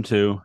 [0.00, 0.40] Welcome to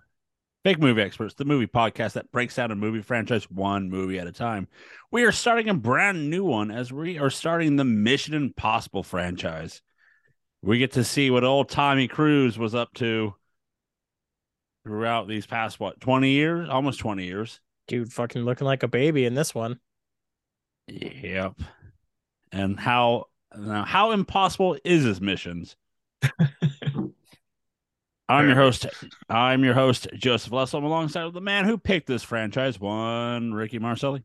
[0.65, 4.27] Big Movie Experts, the movie podcast that breaks down a movie franchise one movie at
[4.27, 4.67] a time.
[5.11, 9.81] We are starting a brand new one as we are starting the Mission Impossible franchise.
[10.61, 13.33] We get to see what old Tommy Cruise was up to
[14.83, 17.61] throughout these past what 20 years, almost 20 years.
[17.87, 19.79] Dude, fucking looking like a baby in this one.
[20.89, 21.61] Yep.
[22.51, 25.77] And how now how impossible is his missions?
[28.27, 28.87] I'm your host.
[29.29, 30.79] I'm your host, Joseph Lessel.
[30.79, 34.23] I'm alongside the man who picked this franchise, one Ricky Marcelli.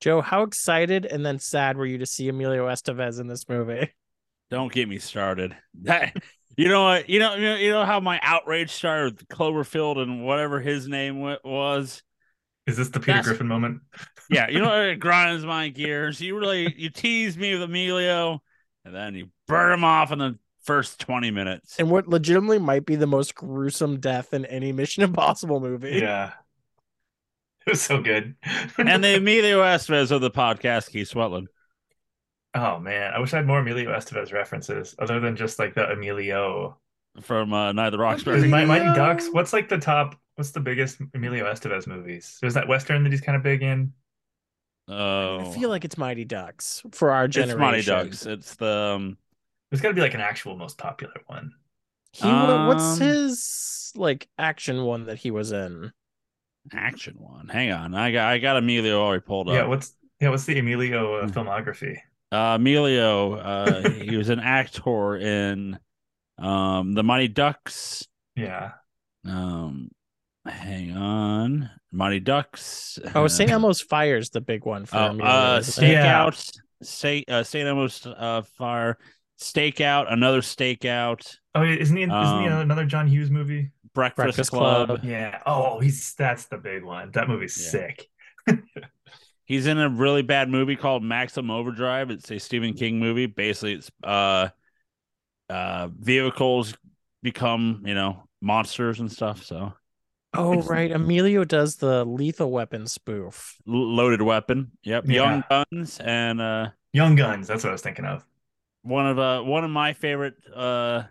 [0.00, 3.90] Joe, how excited and then sad were you to see Emilio Estevez in this movie?
[4.50, 5.56] Don't get me started.
[5.82, 6.14] That
[6.56, 7.08] you know what?
[7.08, 12.02] You know you know, how my outrage started with Cloverfield and whatever his name was.
[12.66, 13.80] Is this the Peter That's- Griffin moment?
[14.28, 16.20] Yeah, you know it grinds my gears.
[16.20, 18.42] You really you tease me with Emilio,
[18.84, 21.76] and then you burn him off in the first twenty minutes.
[21.78, 25.98] And what legitimately might be the most gruesome death in any Mission Impossible movie.
[26.02, 26.32] Yeah.
[27.66, 28.36] It was so good.
[28.78, 31.46] and the Emilio Estevez of the podcast, Keith Swetland.
[32.54, 35.90] oh man, I wish I had more Emilio Estevez references other than just like the
[35.90, 36.78] Emilio.
[37.22, 38.42] from uh, Night of the Is Roxbury.
[38.42, 39.28] Mi- Mighty Ducks.
[39.32, 40.14] What's like the top?
[40.36, 42.38] What's the biggest Emilio Estevez movies?
[42.40, 43.92] There's that Western that he's kind of big in.
[44.88, 47.58] Oh, I feel like it's Mighty Ducks for our generation.
[47.74, 47.88] it's.
[47.88, 48.26] Mighty Ducks.
[48.26, 49.18] It's the um,
[49.70, 51.52] There's got to be like an actual most popular one.
[52.12, 55.92] He wa- what's Um, his like action one that he was in?
[56.72, 57.48] action one.
[57.48, 59.54] Hang on, I got I got Emilio already pulled up.
[59.54, 59.64] Yeah.
[59.66, 60.30] What's yeah?
[60.30, 61.32] What's the Emilio uh, Hmm.
[61.38, 61.98] filmography?
[62.32, 65.78] uh, Emilio, uh, he was an actor in
[66.38, 68.06] um the Mighty Ducks.
[68.34, 68.72] Yeah.
[69.24, 69.90] Um,
[70.44, 72.98] hang on, Mighty Ducks.
[73.14, 73.50] Oh, St.
[73.50, 75.30] Elmo's Fire's the big one for Oh, Emilio.
[75.32, 75.92] uh, isn't it?
[75.92, 76.26] Yeah.
[76.30, 77.30] Stakeout, St.
[77.30, 77.66] Uh, St.
[77.68, 78.98] Elmo's uh, Fire,
[79.40, 82.02] Stakeout, another Stakeout, Oh, isn't he?
[82.02, 83.70] In, isn't he Um, another John Hughes movie?
[83.94, 84.88] Breakfast, Breakfast Club.
[84.88, 85.04] Club.
[85.04, 85.40] Yeah.
[85.46, 87.10] Oh, he's that's the big one.
[87.12, 87.70] That movie's Yeah.
[87.70, 88.08] sick.
[89.48, 92.10] He's in a really bad movie called Maximum Overdrive.
[92.10, 93.26] It's a Stephen King movie.
[93.26, 94.48] Basically, it's uh,
[95.48, 96.74] uh, vehicles
[97.22, 99.44] become you know monsters and stuff.
[99.44, 99.72] So
[100.34, 100.90] Oh, right.
[100.90, 103.54] Emilio does the lethal weapon spoof.
[103.68, 104.72] L- loaded weapon.
[104.82, 105.14] Yep, Yeah.
[105.14, 107.46] Young Guns and uh, Young Guns.
[107.46, 108.24] That's what I was thinking of.
[108.86, 111.02] One of uh one of my favorite uh,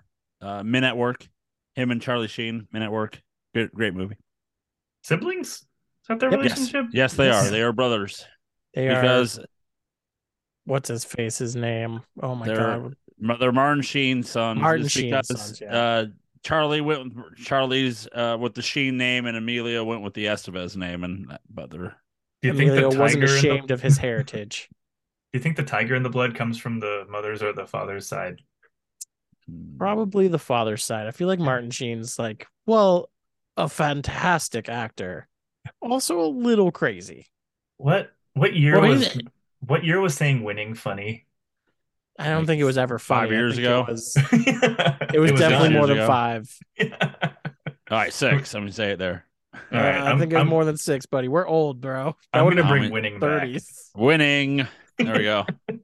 [0.41, 1.27] uh Men at Work.
[1.75, 2.67] Him and Charlie Sheen.
[2.71, 3.21] Men at Work.
[3.53, 4.15] Good, great movie.
[5.03, 5.47] Siblings?
[5.57, 5.63] Is
[6.09, 6.39] that their Yep.
[6.43, 6.85] Yes, relationship?
[6.93, 7.49] yes, they are.
[7.49, 8.25] They are brothers
[8.73, 9.39] They are because
[10.65, 11.37] what's his face?
[11.37, 12.01] His name?
[12.21, 12.95] Oh my They're- god!
[13.19, 14.59] Ma- They're Martin Sheen's sons.
[14.61, 15.75] Martin Sheen's because, sons, yeah.
[15.77, 16.05] Uh,
[16.43, 20.75] Charlie went with Charlie's uh, with the Sheen name, and Emilio went with the Estevez
[20.75, 21.95] name, and but they're
[22.41, 24.69] Do you think Emilio the wasn't tiger in the, ashamed of his heritage.
[25.35, 28.07] Do you think the tiger in the blood comes from the mother's or the father's
[28.07, 28.39] side?
[29.45, 31.07] hmm, Probably the father's side.
[31.07, 33.09] I feel like Martin Sheen's like, well,
[33.57, 35.27] a fantastic actor,
[35.81, 37.27] also a little crazy.
[37.75, 39.25] What what year Well, was he's-
[39.59, 41.25] what year was saying winning funny?
[42.17, 43.35] I don't Like think it was ever five funny.
[43.35, 43.81] I years ago?
[43.89, 46.07] It was, it it was definitely more than ago.
[46.07, 46.57] five.
[46.81, 46.87] all
[47.91, 48.13] right.
[48.13, 48.53] Six.
[48.55, 49.25] I'm gonna say it there.
[49.53, 51.27] All right, Uh, I I'm- think it more than six, buddy.
[51.27, 52.15] We're old, bro.
[52.31, 53.41] That I'm gonna bring winning back.
[53.41, 53.91] thirties.
[53.97, 54.65] Winning.
[54.97, 55.45] There we go.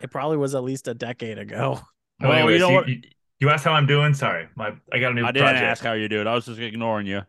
[0.00, 1.80] It probably was at least a decade ago.
[1.80, 1.86] Oh,
[2.20, 2.88] Well, you anyways, know you, what?
[2.88, 3.02] you,
[3.40, 4.14] you asked how I'm doing.
[4.14, 5.64] Sorry, my I got a new I didn't project.
[5.64, 6.28] ask how you do it.
[6.28, 7.22] I was just ignoring you.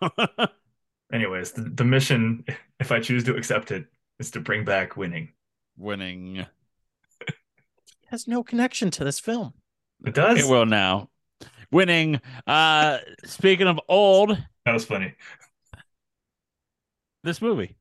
[1.12, 2.44] Anyways, the, the mission,
[2.80, 3.86] if I choose to accept it,
[4.20, 5.32] is to bring back winning.
[5.76, 6.46] Winning.
[8.06, 9.54] has no connection to this film.
[10.06, 10.38] It does.
[10.38, 11.10] It will now.
[11.72, 12.20] Winning.
[12.46, 15.14] Uh, speaking of old, That was funny.
[17.24, 17.76] this movie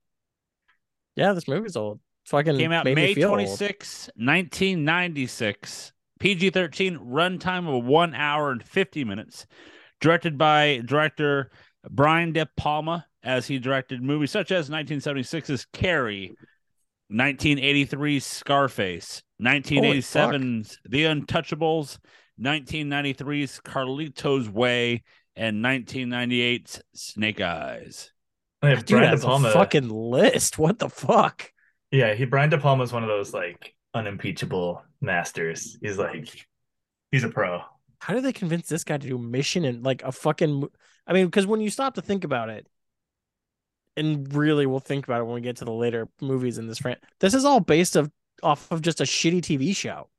[1.15, 1.99] Yeah, this movie's old.
[2.31, 3.39] Fucking came out made May feel old.
[3.39, 5.91] 26, 1996.
[6.19, 9.45] PG 13, runtime of one hour and 50 minutes.
[9.99, 11.51] Directed by director
[11.89, 16.33] Brian De Palma, as he directed movies such as 1976's Carrie,
[17.11, 21.97] 1983's Scarface, 1987's The Untouchables,
[22.39, 25.03] 1993's Carlito's Way,
[25.35, 28.11] and 1998's Snake Eyes.
[28.63, 30.57] Yeah, Dude Brian has a fucking list.
[30.57, 31.51] What the fuck?
[31.91, 35.77] Yeah, he Brian De Palma is one of those like unimpeachable masters.
[35.81, 36.47] He's like,
[37.11, 37.61] he's a pro.
[37.99, 40.67] How do they convince this guy to do mission and like a fucking?
[41.05, 42.67] I mean, because when you stop to think about it,
[43.97, 46.79] and really we'll think about it when we get to the later movies in this
[46.79, 46.97] fran.
[47.19, 48.11] This is all based of
[48.43, 50.09] off of just a shitty TV show,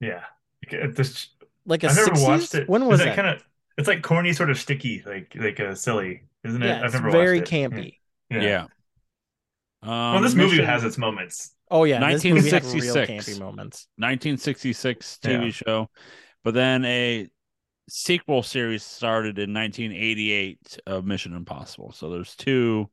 [0.00, 0.24] Yeah,
[0.70, 1.28] Like, uh, this
[1.66, 2.68] like a I've never watched it.
[2.68, 3.16] When was Is that?
[3.16, 3.44] kind of?
[3.78, 6.66] It's like corny, sort of sticky, like like a silly, isn't it?
[6.66, 7.48] yeah, I've it's never very watched it.
[7.72, 7.98] campy.
[8.30, 8.40] Yeah.
[8.42, 8.66] Yeah.
[9.82, 11.54] Um, Well, this movie Mission- has its moments.
[11.70, 13.28] Oh yeah, this movie real 1966.
[13.28, 13.86] campy moments.
[13.96, 15.50] 1966 TV Yeah.
[15.50, 15.90] show,
[16.44, 17.28] but then a
[17.88, 21.92] sequel series started in 1988 of Mission Impossible.
[21.92, 22.90] So there's two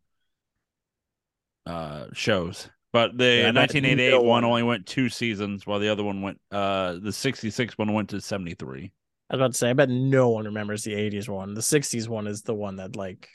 [1.66, 2.70] uh shows.
[2.94, 4.44] But the Yeah, 1988 one one.
[4.46, 8.22] only went two seasons, while the other one went uh the 66 one went to
[8.22, 8.92] 73.
[9.30, 11.54] I was about to say, I bet no one remembers the 80s one.
[11.54, 13.28] The 60s one is the one that like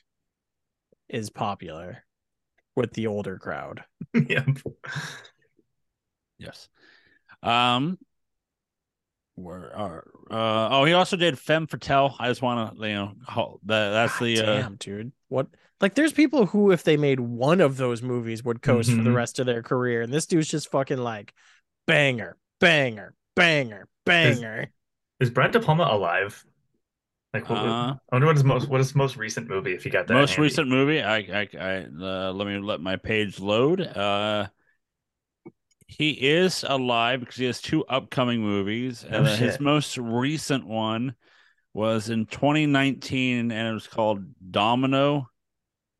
[1.10, 2.04] is popular
[2.76, 3.84] with the older crowd.
[4.14, 4.46] yep.
[6.38, 6.68] Yes.
[7.42, 7.98] Um
[9.34, 12.14] where are uh oh he also did Femme Fatale.
[12.18, 13.12] I just want to you know
[13.64, 15.12] that that's God the uh, damn, dude.
[15.28, 15.46] What
[15.80, 19.10] like there's people who if they made one of those movies would coast for the
[19.10, 19.14] Mhm.
[19.14, 20.02] rest of their career.
[20.02, 21.32] And this dude's just fucking like
[21.86, 24.70] banger, banger, banger, banger.
[25.18, 26.44] Is Brad De Palma alive?
[27.32, 29.90] Like, what, Uh, I wonder what his most what his most recent movie if you
[29.90, 30.16] got that.
[30.18, 30.38] most handy.
[30.38, 34.48] recent movie i i, I uh, let me let my page load uh
[35.86, 40.66] he is alive because he has two upcoming movies Oh, and uh, his most recent
[40.66, 41.14] one
[41.74, 45.28] was in 2019 and it was called domino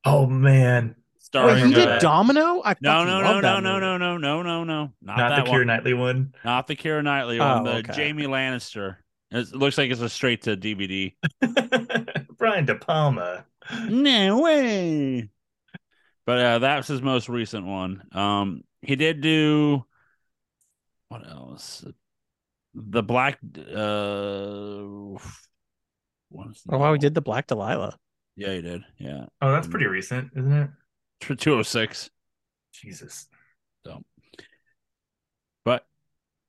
[0.04, 0.96] Oh man,
[1.40, 1.98] Wait, starring he did uh.
[1.98, 2.62] Domino?
[2.64, 5.34] I no fucking no love no no no no no no no no not, not
[5.34, 6.34] the that Keira one Knightley one.
[6.44, 7.92] not the Keira Knightley one Oh, the okay.
[7.92, 8.98] Jamie Lannister
[9.32, 11.14] it looks like it's a straight to DVD
[12.38, 13.44] Brian De Palma.
[13.88, 15.28] No way.
[16.26, 18.02] But uh, that was his most recent one.
[18.12, 19.84] Um, he did do
[21.08, 21.84] what else?
[22.74, 23.38] The Black.
[23.42, 25.18] Uh,
[26.28, 27.96] what is Oh wow, we did the Black Dahlia.
[28.36, 28.82] Yeah, he did.
[28.98, 30.70] Yeah, Oh, that's pretty recent, isn't it?
[31.38, 32.10] two oh six.
[32.72, 33.28] Jesus.
[33.84, 33.98] But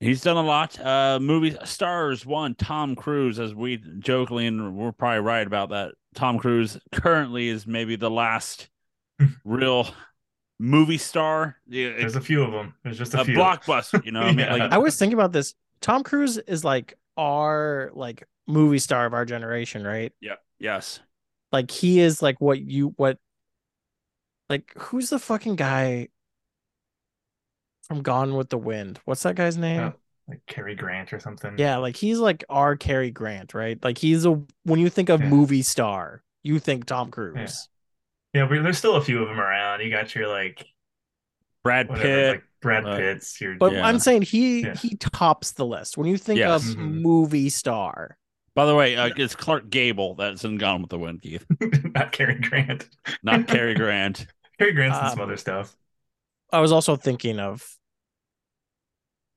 [0.04, 0.80] he's done a lot.
[0.80, 5.94] Uh, movie stars one Tom Cruise, as we jokingly and we're probably right about that.
[6.16, 8.70] Tom Cruise currently is maybe the last
[9.44, 9.88] real
[10.60, 11.58] movie star.
[11.68, 12.76] Yeah, There's a few of them.
[12.84, 13.36] There's just a, a few.
[13.36, 14.04] blockbuster.
[14.06, 14.54] You know, what I mean, Yeah.
[14.54, 15.56] like I was thinking about this.
[15.82, 20.12] Tom Cruise is like our like movie star of our generation, right?
[20.22, 20.36] Yeah.
[20.60, 21.00] Yes.
[21.52, 23.18] Like he is like what you what
[24.50, 26.10] like who's the fucking guy
[27.88, 29.00] from Gone with the Wind?
[29.06, 29.80] What's that guy's name?
[29.82, 29.94] Oh,
[30.28, 31.56] like Cary Grant or something.
[31.58, 33.82] Yeah, like he's like our Cary Grant, right?
[33.84, 35.30] Like he's a when you think of Yeah.
[35.30, 37.68] movie star, you think Tom Cruise.
[38.34, 39.82] Yeah, but there's still a few of them around.
[39.82, 40.66] You got your like
[41.64, 42.32] Brad whatever, Pitt.
[42.32, 43.40] like Brad uh, Pitt's.
[43.42, 43.86] Your But Yeah.
[43.88, 44.76] I'm saying he Yeah.
[44.76, 45.98] he tops the list.
[45.98, 46.70] When you think Yes.
[46.70, 47.02] of Mhm.
[47.02, 48.18] movie star,
[48.56, 51.44] By the way, uh, it's Clark Gable that's in Gone with the Wind, Keith,
[51.96, 52.88] not Cary Grant.
[53.24, 54.28] not Cary Grant.
[54.60, 55.76] Cary Grant's and some Um, other stuff.
[56.54, 57.68] I was also thinking of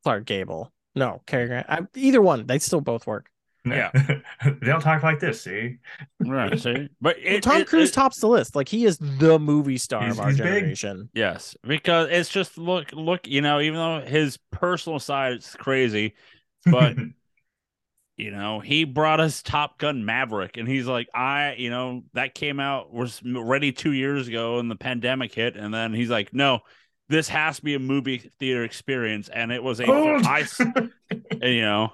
[0.04, 0.72] Clark Gable.
[0.94, 1.66] No, Cary Grant.
[1.68, 3.28] I, either one, they still both work.
[3.66, 3.90] yeah.
[4.44, 5.42] they don't talk like this.
[5.42, 5.78] See,
[6.20, 6.58] Right.
[6.58, 8.54] See, but it, Tom it- Cruise it- tops the list.
[8.56, 10.46] Like he is the movie star He's- of our he's big.
[10.46, 11.10] generation.
[11.14, 13.26] yes, because it's just look, look.
[13.26, 16.14] You know, even though his personal side is crazy,
[16.64, 16.96] but
[18.16, 22.34] you know, he brought us Top Gun Maverick, and he's like, I, you know, that
[22.34, 26.32] came out was ready two years ago, and the pandemic hit, and then he's like,
[26.32, 26.60] no.
[27.08, 29.86] This has to be a movie theater experience, and it was a.
[29.86, 30.26] Hold.
[30.26, 30.44] I,
[31.42, 31.92] you know,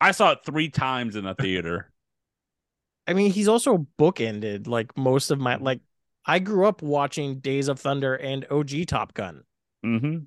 [0.00, 1.90] I saw it three times in the theater.
[3.06, 5.80] I mean, he's also bookended like most of my like.
[6.26, 9.44] I grew up watching Days of Thunder and OG Top Gun.
[9.84, 10.24] Mm-hmm.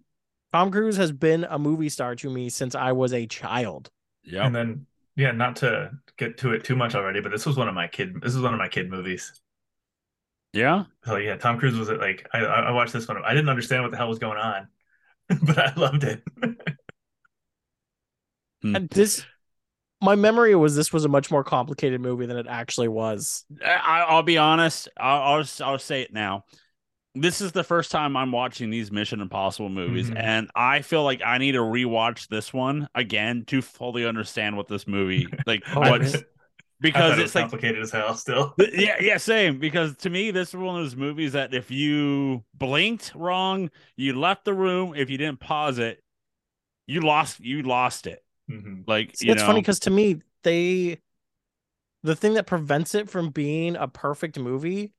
[0.54, 3.90] Tom Cruise has been a movie star to me since I was a child.
[4.24, 4.46] Yeah.
[4.46, 7.68] and then yeah, not to get to it too much already, but this was one
[7.68, 8.22] of my kid.
[8.22, 9.42] This is one of my kid movies.
[10.54, 10.86] Yeah.
[11.06, 13.18] So yeah, Tom Cruise was like I I I watched this one.
[13.24, 14.68] I didn't understand what the hell was going on,
[15.44, 16.24] but I loved it.
[18.62, 18.76] Hmm.
[18.76, 19.26] And this,
[20.02, 23.46] my memory was this was a much more complicated movie than it actually was.
[23.64, 24.90] I, I'll be honest.
[24.98, 26.46] I'll, I'll I'll say it now.
[27.16, 30.18] This is the first time I'm watching these Mission Impossible movies, Mhm.
[30.18, 34.68] and I feel like I need to rewatch this one again to fully understand what
[34.68, 35.64] this movie like.
[35.76, 36.14] Oh, what's really?
[36.16, 36.24] I
[36.80, 38.14] because thought it it's like complicated as hell.
[38.16, 39.60] Still, yeah, yeah, same.
[39.60, 44.18] Because to me, this is one of those movies that if you blinked wrong, you
[44.18, 44.94] left the room.
[44.96, 46.04] If you didn't pause it,
[46.86, 47.40] you lost.
[47.40, 48.24] You lost it.
[48.50, 48.88] Mhm.
[48.88, 51.00] Like See, you it's know, funny because to me, they
[52.04, 54.94] the thing that prevents it from being a perfect movie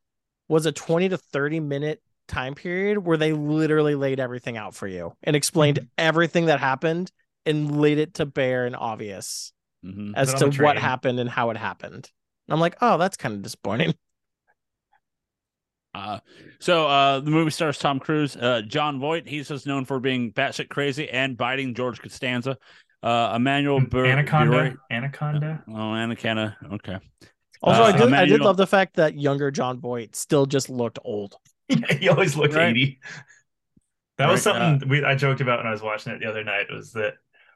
[0.49, 4.87] was a 20 to 30 minute time period where they literally laid everything out for
[4.87, 7.11] you and explained everything that happened
[7.47, 9.53] and laid it to bare and obvious
[9.89, 10.13] Mhm.
[10.17, 12.11] as to what happened and how it happened.
[12.47, 13.95] And I'm like, oh, that's kind of disappointing.
[15.95, 16.21] Uh,
[16.61, 19.27] so uh, the movie stars Tom Cruise, uh, Jon Voight.
[19.27, 22.57] He's just known for being batshit crazy and biting George Costanza.
[23.03, 25.65] Uh, Emmanuel Bur- Anaconda, Bure- Anaconda.
[25.69, 26.57] Oh, Anaconda.
[26.75, 26.99] Okay.
[27.63, 30.69] Also, Uh, I did I did love the fact that younger Jon Voight still just
[30.69, 31.37] looked old.
[31.99, 32.69] he always looked Right.
[32.69, 33.01] eighty.
[34.19, 36.27] That was Right, uh, something we I joked about when I was watching it the
[36.29, 36.67] other night.
[36.71, 37.15] Was that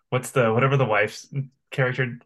[0.09, 1.33] what's the whatever the wife's
[1.73, 2.19] character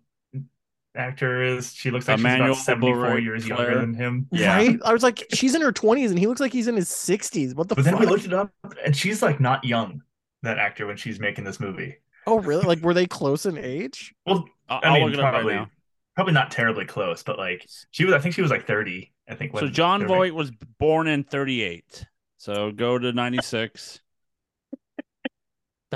[0.95, 1.73] actor is.
[1.75, 3.59] She looks like Emmanuel she's about 74 Bluray years Claire.
[3.59, 4.27] younger than him.
[4.33, 4.57] Yeah.
[4.57, 4.79] Right?
[4.85, 7.55] I was like, she's in her 20s and he looks like he's in his 60s.
[7.55, 8.51] What the But then we looked it up,
[8.85, 10.03] and she's like not young.
[10.43, 11.97] That actor when she's making this movie.
[12.27, 12.63] Oh, really?
[12.65, 14.15] Like, were they close in age?
[14.27, 15.71] Well, I'll, I I'll mean, look it up probably, right now.
[16.15, 18.15] probably not terribly close, but like she was.
[18.15, 19.13] I think she was like 30.
[19.29, 19.59] I think.
[19.59, 22.05] So Jon Voight was born in 38.
[22.37, 24.01] So go to 96.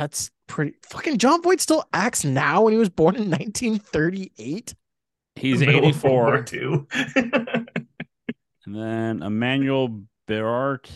[0.01, 0.73] That's pretty.
[0.89, 4.75] Fucking Jon Voight still acts now when he was born in 1938.
[5.35, 6.57] He's making middle of World 84.
[6.57, 7.67] War II.
[8.65, 10.89] And then Emmanuelle Béart.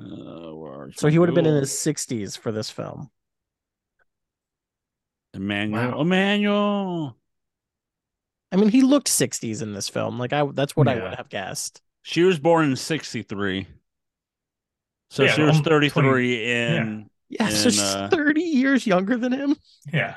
[0.00, 3.10] Uh, So he would have been in his 60s for this film.
[5.34, 5.90] Emmanuel.
[5.90, 6.00] Wow.
[6.00, 7.16] Emmanuel.
[8.52, 10.20] I mean, he looked 60s in this film.
[10.20, 11.82] Like, I that's what I would have guessed.
[12.02, 13.66] She was born in 63.
[15.10, 17.10] So Yeah, she was um, 33 in.
[17.40, 19.56] Yeah, so she's uh, 30 years younger than him.
[19.92, 20.16] yeah,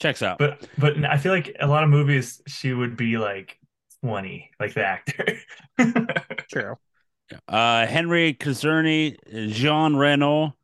[0.00, 0.38] Checks out.
[0.38, 3.58] but but I feel like a lot of movies she would be like
[4.02, 5.38] 20, like the actor.
[6.50, 6.76] True.
[7.48, 9.16] Uh, Henry Kazerny,
[9.52, 10.56] Jean Reno.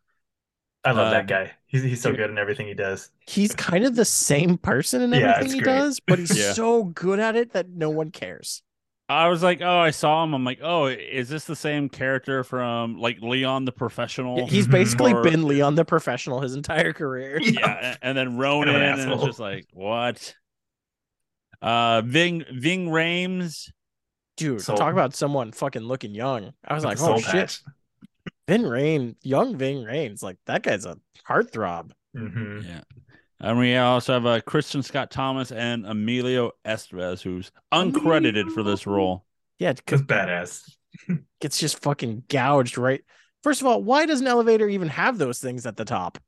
[0.84, 1.52] I love Uh, that guy.
[1.66, 3.10] He's he's so good in everything he does.
[3.26, 5.76] He's kind of the same person in everything it's he great.
[5.78, 6.52] does, but he's Yeah.
[6.54, 8.62] so good at it that no one cares.
[9.10, 10.34] I was like, oh, I saw him.
[10.34, 14.46] I'm like, oh, is this the same character from like Leon the Professional?
[14.46, 17.38] He's basically Or- been Leon the professional his entire career.
[17.42, 19.26] yeah, a- and then Ronin, an and it's asshole.
[19.26, 20.34] just like, what?
[21.62, 23.70] Uh, Ving Ving Rhames.
[24.36, 24.76] Dude, Soul.
[24.76, 26.52] talk about someone fucking looking young.
[26.64, 27.32] I was like, oh soul shit.
[27.32, 27.62] patch.
[28.46, 30.96] Vin Rain, young Ving Rains, like that guy's a
[31.28, 31.90] heartthrob.
[32.16, 32.64] Mhm.
[32.64, 32.80] Yeah.
[33.40, 38.86] And we also have uh, Kristin Scott Thomas and Emilio Estevez, who's uncredited for this
[38.86, 39.24] role.
[39.58, 40.74] Yeah, because badass.
[41.40, 43.02] gets just fucking gouged right.
[43.42, 46.18] First of all, why does an elevator even have those things at the top?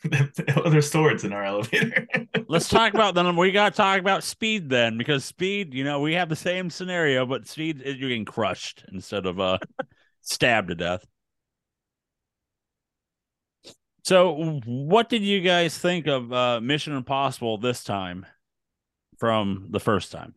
[0.04, 2.06] There's swords in our elevator.
[2.48, 3.34] Let's talk about then.
[3.36, 6.70] We got to talk about speed then, because speed, you know, we have the same
[6.70, 9.58] scenario, but speed is you're getting crushed instead of uh
[10.20, 11.04] stabbed to death.
[14.08, 18.24] So, what did you guys think of uh Mission Impossible this time
[19.18, 20.34] from the first time?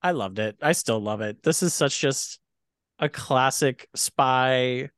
[0.00, 0.56] I loved it.
[0.62, 1.42] I still love it.
[1.42, 2.38] This is such just
[3.00, 4.90] a classic spy.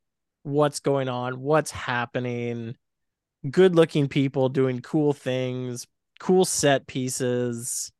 [0.42, 1.40] What's going on?
[1.40, 2.76] What's happening?
[3.50, 5.86] Good looking people doing cool things,
[6.20, 7.90] cool set pieces.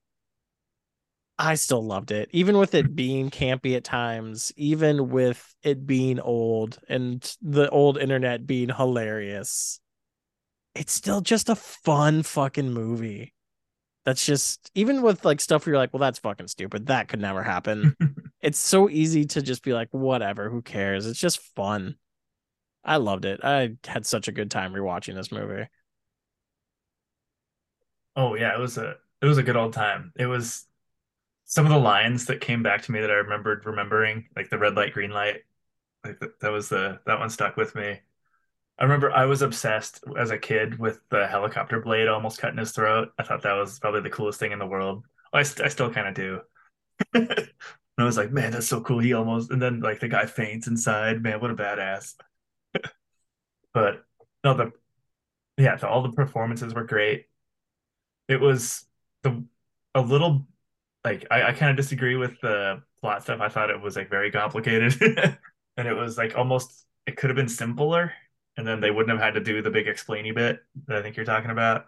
[1.39, 6.21] I still loved it, even with it being campy at times, even with it being
[6.21, 9.81] old and the old internet being hilarious.
[10.75, 13.35] It's still just a fun fucking movie
[14.05, 16.87] that's just even with like stuff where you're like, well, that's fucking stupid.
[16.87, 17.97] That could never happen.
[18.41, 21.07] it's so easy to just be like, whatever, who cares?
[21.07, 21.97] It's just fun.
[22.85, 23.41] I loved it.
[23.45, 25.69] I had such a good time rewatching this movie.
[28.17, 30.13] Oh yeah, it was a it was a good old time.
[30.19, 30.67] It was
[31.53, 34.57] some of the lines that came back to me that I remembered remembering, like the
[34.57, 35.43] red light, green light.
[36.03, 38.01] Like that, that was the that one stuck with me.
[38.79, 42.73] I remember I was obsessed as a kid with the helicopter blade almost cutting his
[42.73, 43.13] throat.
[43.19, 45.05] I thought that was probably the coolest thing in the world.
[45.35, 46.41] Oh, I, st- I still kind of do.
[47.15, 47.51] and
[47.99, 49.01] I was like, man, that's so cool.
[49.01, 51.23] He almost, and then like the guy faints inside.
[51.23, 52.15] Man, what a badass.
[53.75, 54.07] but
[54.43, 54.73] no, the
[55.59, 57.27] yeah, the, all the performances were great.
[58.27, 58.87] It was
[59.23, 59.45] the
[59.95, 60.47] a little
[61.05, 63.41] like I, I kind of disagree with the plot stuff.
[63.41, 64.95] I thought it was like very complicated,
[65.77, 68.13] and it was like almost it could have been simpler,
[68.57, 71.17] and then they wouldn't have had to do the big explainy bit that I think
[71.17, 71.87] you're talking about.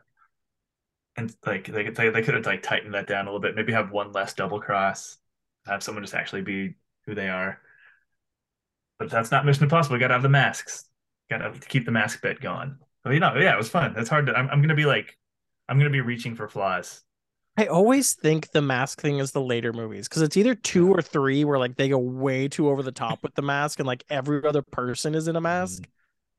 [1.17, 3.55] And like they could they, they could have like tightened that down a little bit.
[3.55, 5.19] Maybe have one less double cross,
[5.67, 6.75] have someone just actually be
[7.07, 7.61] who they are.
[8.99, 9.97] But that's not Mission Impossible.
[9.97, 10.87] You gotta have the masks.
[11.31, 12.79] Gotta keep the mask bit going.
[13.03, 13.95] But you know, yeah, it was fun.
[13.97, 14.35] It's hard to.
[14.35, 15.17] I'm, I'm gonna be like,
[15.69, 17.03] I'm gonna be reaching for flaws.
[17.57, 21.01] I always think the mask thing is the later movies because it's either two or
[21.01, 24.05] three where like they go way too over the top with the mask and like
[24.11, 25.83] every other person is in a mask.
[25.83, 25.87] Mm.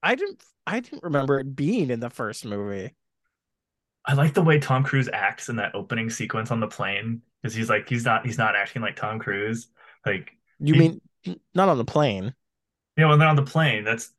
[0.04, 2.92] I didn't I didn't remember it being in the first movie.
[4.06, 7.56] I like the way Tom Cruise acts in that opening sequence on the plane because
[7.56, 9.68] he's like he's not he's not acting like Tom Cruise.
[10.06, 11.02] Like You He- mean
[11.54, 12.36] not on the plane?
[12.98, 14.12] Yeah, when they're on the plane, that's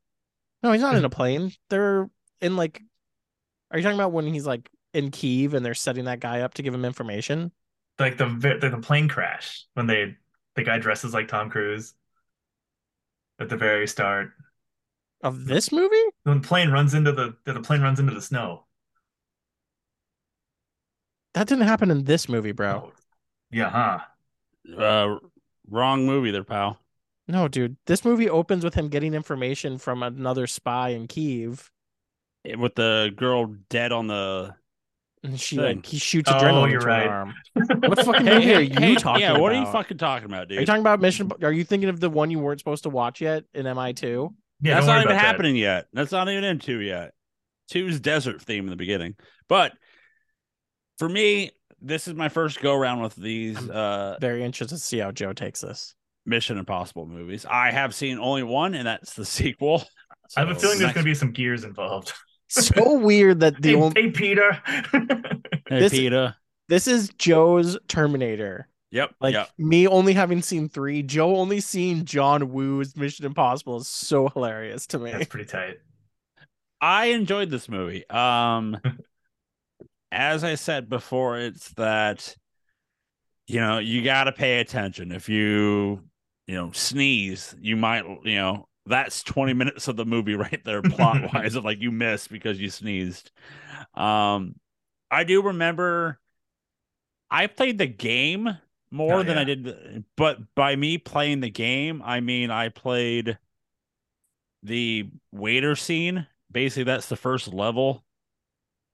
[0.63, 1.53] No, he's not in a plane.
[1.69, 2.09] They're
[2.41, 2.81] in like
[3.71, 6.53] Are you talking about when he's like in Kiev and they're setting that guy up
[6.55, 7.51] to give him information?
[7.99, 10.15] like the the, the plane crash when they
[10.55, 11.93] the guy dresses like Tom Cruise
[13.39, 14.31] at the very start.
[15.21, 15.95] Of this movie?
[16.23, 18.65] When the plane runs into the the plane runs into the snow.
[21.33, 22.91] That didn't happen in this movie, bro.
[23.51, 23.99] Yeah, huh?
[24.75, 25.19] Uh,
[25.69, 26.79] wrong movie there, pal.
[27.27, 27.77] No, dude.
[27.85, 31.71] This movie opens with him getting information from another spy in Kiev.
[32.57, 34.55] With the girl dead on the
[35.27, 35.77] And she thing.
[35.77, 37.07] like he shoots Oh, adrenaline you're into right.
[37.07, 37.33] her arm.
[37.81, 40.57] What fucking movie are you talking yeah, what are you fucking talking about, dude?
[40.57, 41.29] Are you talking about Mission?
[41.43, 44.33] Are you thinking of the one you weren't supposed to watch yet in MI two?
[44.61, 45.25] Yeah, That's don't even about that.
[45.25, 45.87] happening yet.
[45.93, 47.11] That's not even in two yet.
[47.69, 49.15] Two's desert theme in the beginning.
[49.49, 49.73] But
[50.97, 54.97] for me, this is my first go around with these uh Very interested to see
[54.99, 55.93] how Joe takes this.
[56.25, 57.45] Mission Impossible movies.
[57.49, 59.83] I have seen only one, and that's the sequel.
[60.35, 62.13] I have a feeling there's next- going to be some gears involved.
[62.49, 64.61] So weird that the hey, only hey, Peter.
[65.69, 66.33] Hey, this- Peter.
[66.69, 68.69] this is Joe's Terminator.
[68.91, 69.15] Yep.
[69.19, 69.49] Like yep.
[69.57, 74.87] me only having seen three, Joe only seen John Woo's Mission Impossible is so hilarious
[74.87, 75.11] to me.
[75.11, 75.79] That's pretty tight.
[76.79, 78.09] I enjoyed this movie.
[78.09, 78.79] Um,
[80.11, 82.35] as I said before, it's that
[83.47, 85.11] you know you got to pay attention.
[85.11, 86.01] If you
[86.45, 90.81] you know sneeze, you might you know that's twenty minutes of the movie right there,
[90.83, 93.31] plot wise, of like you missed because you sneezed.
[93.95, 94.55] Um,
[95.11, 96.19] I do remember
[97.29, 98.57] I played the game
[98.91, 102.69] more Oh, than I did, the- but by me playing the game, I mean I
[102.69, 103.37] played
[104.63, 106.27] the waiter scene.
[106.51, 108.05] Basically, that's the first level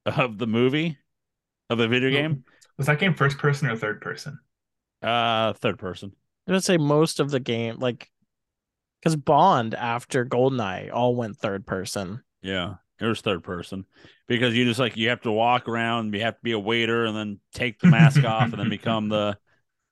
[0.06, 0.98] of the movie
[1.70, 2.46] of the video game.
[2.78, 4.40] Was that game first person or third person?
[5.02, 6.16] Uh, third person.
[6.48, 8.12] I would say most of the game, like,
[9.04, 12.24] because Bond after Goldeneye all went third person.
[12.42, 13.86] Yeah, it was third person
[14.28, 17.06] because you just like you have to walk around, you have to be a waiter,
[17.06, 19.38] and then take the mask off, and then become the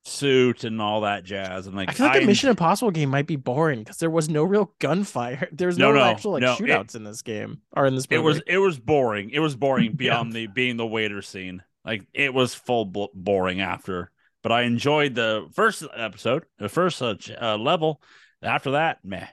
[0.03, 1.67] suit and all that jazz.
[1.67, 4.29] And like I feel like the Mission Impossible game might be boring because there was
[4.29, 5.47] no real gunfire.
[5.51, 8.07] There's No, no, no, actual like no, it- shootouts in this game or in this
[8.09, 9.29] It was it was boring.
[9.29, 9.95] It was boring Yeah.
[9.97, 11.61] beyond the being the waiter scene.
[11.85, 14.11] Like it was full bo- boring after.
[14.43, 18.01] But I enjoyed the first episode, the first uh, uh, level.
[18.43, 19.27] After that, meh.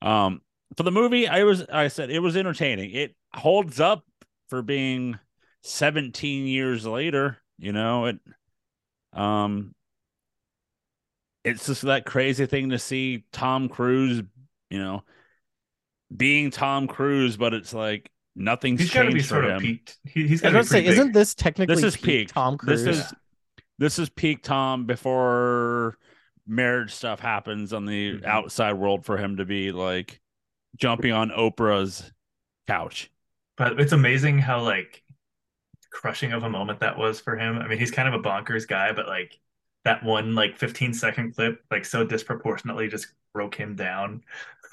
[0.00, 0.40] Um,
[0.76, 2.90] for the movie, I was I said it was entertaining.
[2.92, 4.04] It holds up
[4.48, 5.18] for being
[5.62, 7.38] 17 years later.
[7.58, 8.18] You know it.
[9.12, 9.74] Um,
[11.44, 14.22] it's just that crazy thing to see Tom Cruise.
[14.70, 15.04] You know,
[16.16, 19.56] being Tom Cruise, but it's like nothing's He's got to changed be for sort him.
[19.56, 19.98] of peaked.
[20.04, 22.28] He, he's I got to gonna say, pretty isn't this technically This is peak peak.
[22.28, 23.12] Tom This is
[23.78, 25.98] this is peak Tom before
[26.52, 28.24] marriage stuff happens on the Mhm.
[28.24, 30.20] outside world for him to be like
[30.76, 32.12] jumping on Oprah's
[32.66, 33.10] couch.
[33.56, 35.02] But it's amazing how like
[35.90, 37.58] crushing of a moment that was for him.
[37.58, 39.38] I mean, he's kind of a bonkers guy, but like
[39.84, 44.22] that one like 15 second clip, like so disproportionately just broke him down.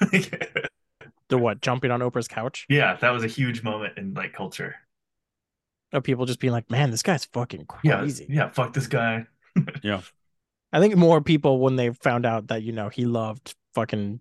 [1.28, 4.76] the what jumping on Oprah's couch yeah, that was a huge moment in like culture.
[5.92, 9.26] of people just being like, "Man, this guy's fucking crazy." yeah, fuck this guy.
[10.72, 14.20] I think more people when they found out that you know he loved fucking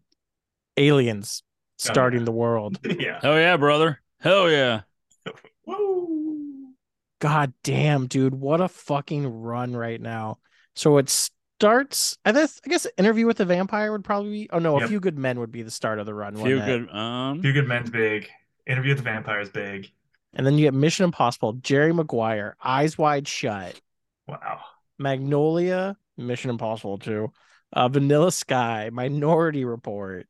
[0.77, 1.43] aliens
[1.81, 2.25] Oh, starting yeah.
[2.25, 2.77] the world.
[2.99, 3.19] yeah.
[3.21, 4.01] Hell yeah, brother.
[4.19, 4.81] Hell yeah.
[5.65, 6.73] Woo.
[7.19, 10.39] God damn, dude, what a fucking run right now.
[10.75, 12.17] So it starts.
[12.25, 14.49] I guess I guess Interview with the Vampire would probably be.
[14.51, 16.35] Oh no, a few good men would be the start of the run.
[16.35, 16.87] Few wouldn't it?
[16.87, 18.27] good um Few Good Men's big.
[18.67, 19.89] Interview with the Vampire is big.
[20.33, 23.79] And then you get Mission Impossible, Jerry Maguire, Eyes Wide Shut,
[24.27, 24.59] Wow.
[24.99, 27.31] Magnolia, Mission Impossible 2,
[27.73, 30.27] uh, Vanilla Sky, Minority Report,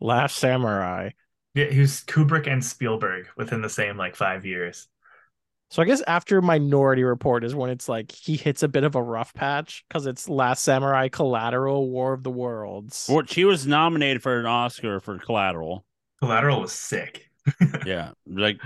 [0.00, 1.10] Last Samurai.
[1.54, 4.88] Yeah, he was Kubrick and Spielberg within the same like five years.
[5.70, 8.94] So I guess after Minority Report is when it's like he hits a bit of
[8.94, 13.06] a rough patch because it's Last Samurai, Collateral, War of the Worlds.
[13.10, 15.84] which he was nominated for an Oscar for Collateral.
[16.20, 17.30] Collateral was sick.
[17.86, 18.10] Yeah.
[18.26, 18.60] Like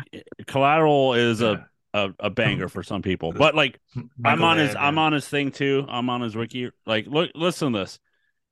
[0.46, 1.52] Collateral is Yeah.
[1.52, 3.31] a, a a banger um, for some people.
[3.31, 5.03] Uh, but like I'm Michael on his Mann, I'm yeah.
[5.03, 5.87] on his thing too.
[5.88, 6.70] I'm on his wiki.
[6.87, 7.98] Like look listen to this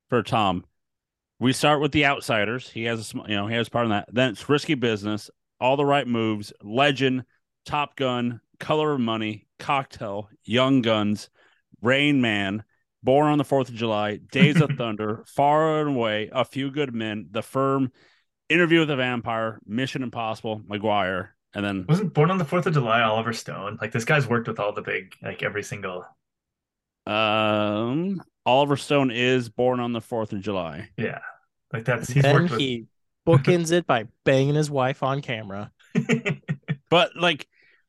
[0.09, 0.65] for Tom.
[1.41, 2.69] We start with the outsiders.
[2.69, 4.09] He has a sm- you know, he has part in that.
[4.13, 7.25] Then it's risky business, all the right moves, legend,
[7.65, 11.31] Top Gun, Color of Money, Cocktail, Young Guns,
[11.81, 12.65] Rain Man,
[13.05, 16.93] Born on the Fourth of July, Days of Thunder, Far and Away, A Few Good
[16.93, 17.93] Men, The Firm,
[18.49, 22.75] Interview with the Vampire, Mission Impossible, Maguire, and then Wasn't Born on the Fourth of
[22.75, 23.79] July Oliver Stone?
[23.81, 26.05] Like this guy's worked with all the big, like every single.
[27.07, 30.91] Um, Oliver Stone is born on the Fourth of July.
[30.97, 31.21] Yeah,
[31.73, 32.61] like that's he's then worked with.
[32.61, 32.87] he
[33.27, 35.73] bookends it by banging his wife on camera.
[36.91, 37.47] But like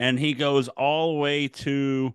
[0.00, 2.14] and he goes all the way to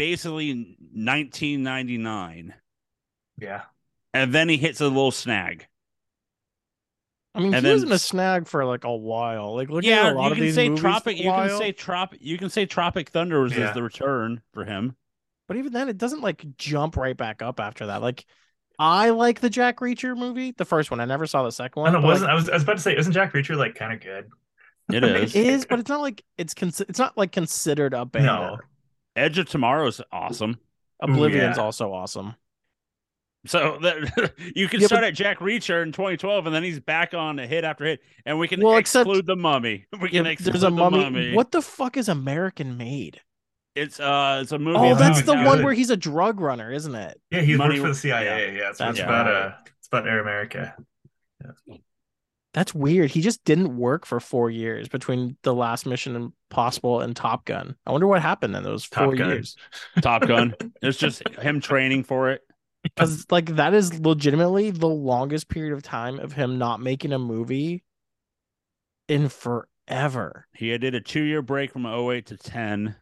[0.00, 2.54] basically 1999,
[3.38, 3.62] Yeah,
[4.14, 5.66] and then he hits a little snag.
[7.34, 9.54] I mean, And he was in a s- snag for like a while.
[9.54, 11.16] Like look yeah, at a lot you of can these say movies Tropic.
[11.18, 12.18] for a You can say Tropic.
[12.22, 13.68] You can say Tropic Thunder was Yeah.
[13.68, 14.96] is the return for him.
[15.46, 18.02] but even then, it doesn't like jump right back up after that.
[18.02, 18.24] Like
[18.78, 21.00] I like the Jack Reacher movie, the first one.
[21.00, 21.94] I never saw the second one.
[21.94, 22.30] And it wasn't.
[22.30, 22.48] I was.
[22.48, 24.30] I was about to say, isn't Jack Reacher like kind of good?
[24.92, 25.36] It is.
[25.36, 28.24] It is, but it's not like it's consi- it's not like considered a banger.
[28.26, 28.58] No.
[29.16, 30.58] Edge of Tomorrow's awesome.
[31.02, 31.62] Oblivion's yeah.
[31.62, 32.34] also awesome.
[33.46, 36.78] So that you can Yeah, start but- at Jack Reacher in 2012, and then he's
[36.78, 39.86] back on a hit after hit, and we can Well, except- exclude the mummy.
[40.00, 40.98] We Yeah, can exclude there's a the mummy.
[40.98, 41.34] mummy.
[41.34, 43.20] What the fuck is American Made?
[43.76, 44.78] It's uh, it's a movie.
[44.78, 47.18] Oh, that's the one where he's a drug runner, isn't it?
[47.30, 48.56] Yeah, he Money- works for the CIA.
[48.56, 49.34] Yeah, so That's it's about right.
[49.46, 50.74] uh, it's about Air America.
[52.52, 53.10] That's weird.
[53.12, 56.16] He just didn't work for four years between the last Mission
[56.50, 57.76] Impossible and Top Gun.
[57.86, 59.28] I wonder what happened in those Top four Gun.
[59.30, 59.56] years.
[60.02, 60.54] Top Gun.
[60.82, 62.42] It's just him training for it.
[62.82, 67.18] Because like that is legitimately the longest period of time of him not making a
[67.18, 67.84] movie
[69.08, 70.46] in forever.
[70.54, 72.96] He did a two year break from 08 to 10.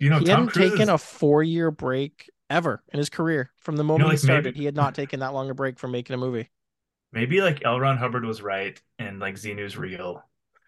[0.00, 0.70] You know, he Tom hadn't Cruise.
[0.70, 3.50] taken is- a four year break ever in his career.
[3.56, 5.78] From the moment like, he started, maybe- he had not taken that long a break
[5.78, 6.50] from making a movie.
[7.14, 7.80] Maybe like L.
[7.80, 10.22] Ron Hubbard was right, and like Xenu's real.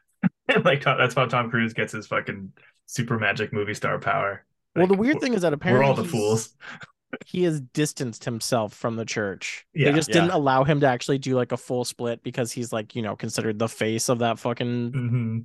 [0.64, 2.52] like that's how Tom Cruise gets his fucking
[2.86, 4.44] super magic movie star power.
[4.74, 6.54] well, the weird thing is that apparently we're apparently all the fools.
[7.26, 9.66] he has distanced himself from the church.
[9.74, 9.90] Yeah.
[9.90, 10.14] they just Yeah.
[10.14, 13.16] didn't allow him to actually do like a full split because he's like, you know,
[13.16, 14.92] considered the face of that fucking.
[14.92, 15.38] hmm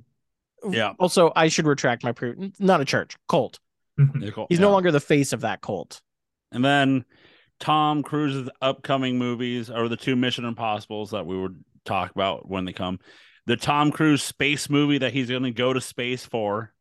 [0.72, 0.92] Yeah.
[0.98, 3.58] Also, I should retract my pre not a church, cult.
[3.98, 4.62] Nicole- He's yeah.
[4.66, 6.00] no longer the face of that cult.
[6.50, 7.04] And then
[7.62, 12.64] Tom Cruise's upcoming movies are the two Mission Impossibles that we would talk about when
[12.64, 12.98] they come.
[13.46, 16.72] The Tom Cruise space movie that he's going to go to space for.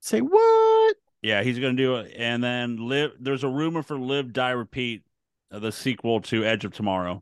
[0.00, 0.96] Say what?
[1.22, 2.14] Yeah, he's going to do it.
[2.16, 3.12] And then live.
[3.18, 5.02] There's a rumor for Live, Die, Repeat,
[5.50, 7.20] uh, the sequel to Edge of Tomorrow.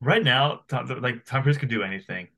[0.00, 2.28] Right now, Tom, like Tom Cruise could do anything.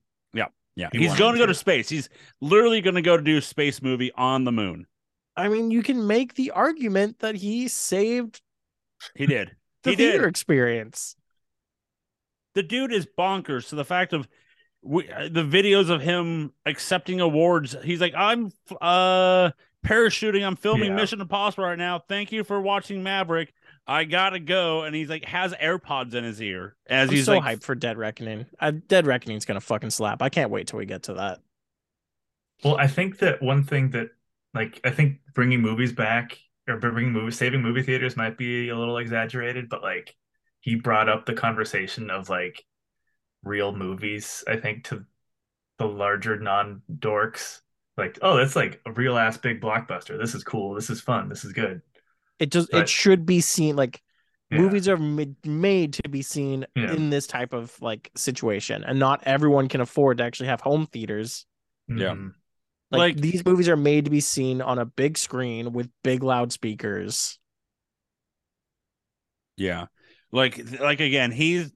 [0.77, 1.53] Yeah, He he's going to go to.
[1.53, 1.89] to space.
[1.89, 2.09] He's
[2.41, 4.87] literally going to go to do a space movie on the moon.
[5.41, 8.41] I mean, you can make the argument that he saved
[9.15, 9.57] He did.
[9.85, 10.29] the he theater did.
[10.29, 11.17] experience.
[12.55, 14.29] the dude is bonkers So the fact of
[14.83, 17.77] we, uh, the videos of him accepting awards.
[17.85, 18.51] He's like, I'm
[18.81, 19.51] uh
[19.87, 20.47] parachuting.
[20.47, 20.97] I'm filming Yeah.
[20.97, 21.99] Mission Impossible right now.
[22.09, 23.53] Thank you for watching Maverick.
[23.87, 24.83] I gotta go.
[24.85, 27.75] And he's like, has AirPods in his ear as I'm he's so like, hyped for
[27.75, 28.47] Dead Reckoning.
[28.59, 30.23] Uh, Dead Reckoning's gonna fucking slap.
[30.23, 31.41] I can't wait till we get to that.
[32.65, 34.11] Well, I think that one thing that,
[34.55, 38.77] like, I think bringing movies back or bringing movies, saving movie theaters might be a
[38.79, 40.17] little exaggerated, but like,
[40.61, 42.65] he brought up the conversation of like
[43.43, 44.45] real movies.
[44.47, 45.05] I think to
[45.79, 47.61] the larger non dorks,
[47.97, 50.19] like, oh, that's like a real ass big blockbuster.
[50.19, 50.75] This is cool.
[50.75, 51.29] This is fun.
[51.29, 51.81] This is good.
[52.39, 52.83] It just Right.
[52.83, 54.03] it should be seen like
[54.51, 54.59] Yeah.
[54.59, 56.93] movies are made to be seen Yeah.
[56.93, 60.87] in this type of like situation, and not everyone can afford to actually have home
[60.87, 61.47] theaters.
[61.89, 62.15] Yeah.
[62.15, 62.35] Mhm.
[62.91, 66.23] Like, Like- these movies are made to be seen on a big screen with big
[66.23, 67.39] loudspeakers.
[69.57, 69.87] yeah,
[70.33, 71.73] like, like again, he's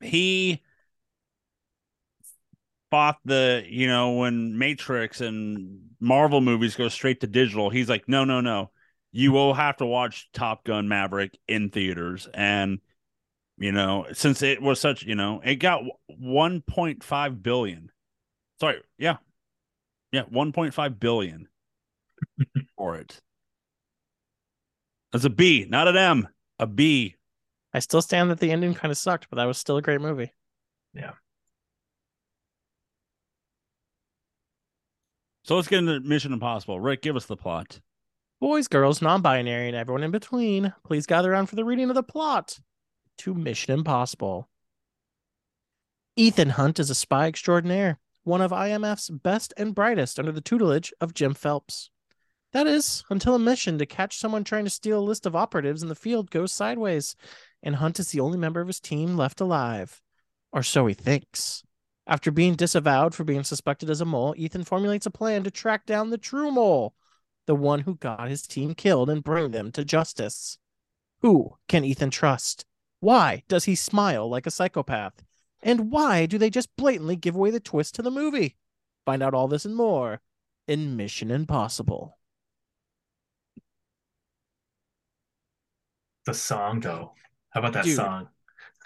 [0.00, 0.62] he
[2.90, 7.70] fought the you know when Matrix and Marvel movies go straight to digital.
[7.70, 8.70] He's like, no, no, no.
[9.12, 12.80] You will have to watch Top Gun Maverick in theaters, and
[13.58, 17.90] you know since it was such, you know, it got one point five billion.
[18.60, 19.16] Sorry, yeah,
[20.12, 21.48] yeah, one point five billion
[22.76, 23.20] for it.
[25.12, 26.28] That's a B, not an M.
[26.58, 27.16] A B.
[27.72, 30.00] I still stand that the ending kind of sucked, but that was still a great
[30.00, 30.32] movie.
[30.94, 31.12] Yeah.
[35.44, 36.80] So let's get into Mission Impossible.
[36.80, 37.80] Rick, give us the plot.
[38.40, 41.94] Boys, girls, non binary, and everyone in between, please gather around for the reading of
[41.94, 42.58] the plot
[43.18, 44.48] to Mission Impossible.
[46.16, 50.92] Ethan Hunt is a spy extraordinaire, one of IMF's best and brightest under the tutelage
[51.00, 51.90] of Jim Phelps.
[52.52, 55.82] That is, until a mission to catch someone trying to steal a list of operatives
[55.82, 57.14] in the field goes sideways,
[57.62, 60.02] and Hunt is the only member of his team left alive.
[60.52, 61.62] Or so he thinks.
[62.06, 65.86] After being disavowed for being suspected as a mole, Ethan formulates a plan to track
[65.86, 66.94] down the true mole
[67.46, 70.58] the one who got his team killed and bring them to justice.
[71.22, 72.66] Who can Ethan trust?
[73.00, 75.22] Why does he smile like a psychopath?
[75.66, 78.54] And why do they just blatantly give away the twist to the movie?
[79.04, 80.20] Find out all this and more
[80.68, 82.16] in Mission Impossible.
[86.24, 87.14] The song, though.
[87.50, 87.96] How about that Dude.
[87.96, 88.28] song?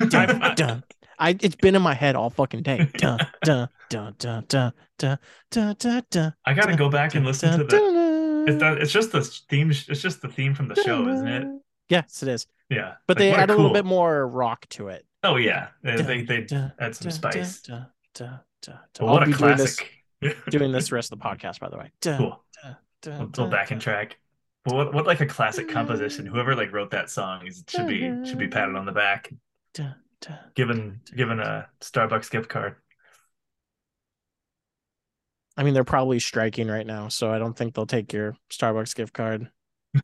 [0.09, 0.85] Dun, dun.
[1.19, 2.88] I it's been in my head all fucking day.
[2.97, 5.19] Dun, dun, dun, dun, dun, dun,
[5.51, 8.45] dun, dun, dun, I gotta go back and listen to the.
[8.49, 9.71] It's, that, it's just the theme.
[9.71, 11.47] It's just the theme from the show, isn't it?
[11.90, 12.47] Yes, it is.
[12.71, 12.95] Yeah.
[13.07, 15.05] But Like, they add a little bit more rock to it.
[15.23, 17.63] Oh yeah, they Dun, they, they dun, add some dun, spice.
[17.69, 18.41] Well,
[19.01, 20.45] I'll what a be doing this classic.
[20.51, 21.91] doing this rest of the podcast, by the way.
[22.01, 22.45] Dun, cool.
[22.63, 24.19] dun, dun, Little dun, backing dun, track.
[24.65, 26.27] But what, what like a classic composition?
[26.27, 29.33] Whoever like wrote that song is should be should be patted on the back,
[29.75, 30.39] Dun, dun.
[30.55, 32.77] given given a Starbucks gift card.
[35.57, 38.95] I mean, they're probably striking right now, so I don't think they'll take your Starbucks
[38.95, 39.51] gift card.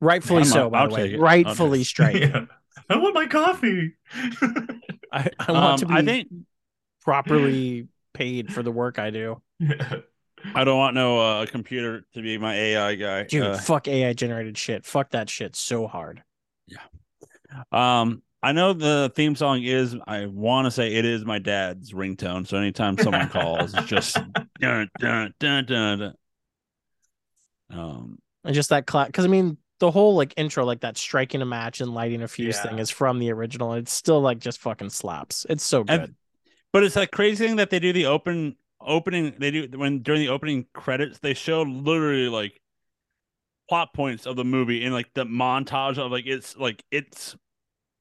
[0.00, 1.02] Rightfully I'm so, by I'll the way.
[1.04, 1.16] take it.
[1.16, 2.30] I'll Rightfully take striking.
[2.30, 2.44] Yeah.
[2.88, 3.92] I want my coffee.
[5.12, 6.28] I, I want to Um, be I think
[7.02, 9.40] properly paid for the work I do.
[9.58, 9.96] Yeah.
[10.54, 13.24] I don't want no uh, computer to be my AI guy.
[13.24, 14.86] Dude, Uh, fuck AI generated shit.
[14.86, 16.22] Fuck that shit so hard.
[16.66, 16.78] Yeah.
[17.72, 19.94] Um, I know the theme song is.
[20.06, 22.46] I want to say it is my dad's ringtone.
[22.46, 24.14] So anytime someone calls, it's just
[24.60, 26.14] dun, dun, dun, dun, dun.
[27.70, 31.42] Um, And just that class, because I mean, the whole like intro, like that striking
[31.42, 32.62] a match and lighting a fuse Yeah.
[32.70, 33.74] thing is from the original.
[33.74, 35.44] It's still like just fucking slaps.
[35.50, 36.14] It's so And- good.
[36.72, 39.34] but it's that crazy thing that they do the open opening.
[39.38, 42.60] They do when during the opening credits, they show literally like
[43.68, 47.36] plot points of the movie in like the montage of like it's like it's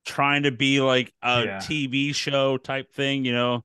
[0.06, 1.58] trying to be like a Yeah.
[1.60, 3.64] TV show type thing, you know.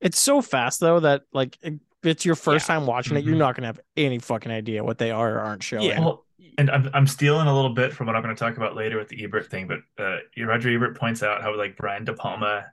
[0.00, 2.76] It's so fast though that like if it's your first Yeah.
[2.76, 3.38] time watching it, you're Mhm.
[3.38, 5.84] not gonna have any fucking idea what they are or aren't showing.
[5.84, 6.00] Yeah.
[6.00, 6.24] Well,
[6.58, 8.98] and I'm I'm stealing a little bit from what I'm going to talk about later
[8.98, 12.66] with the Ebert thing, but uh, Roger Ebert points out how like Brian De Palma,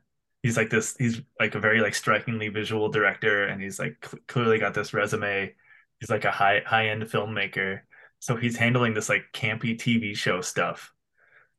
[0.44, 4.22] he's like this, he's like a very like strikingly visual director, and he's like cl-
[4.28, 5.54] clearly got this resume.
[6.00, 7.82] He's like a high high end filmmaker,
[8.20, 10.94] so he's handling this like campy TV show stuff,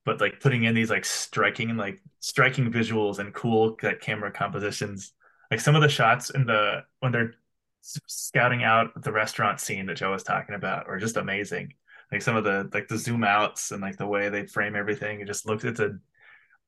[0.05, 5.13] but like putting in these like striking like striking visuals and cool like camera compositions.
[5.51, 7.35] Like some of the shots in the when they're
[7.83, 11.75] scouting out the restaurant scene that Joe was talking about are just amazing
[12.13, 15.21] like some of the like the zoom outs and like the way they frame everything
[15.21, 16.01] it just looks it's an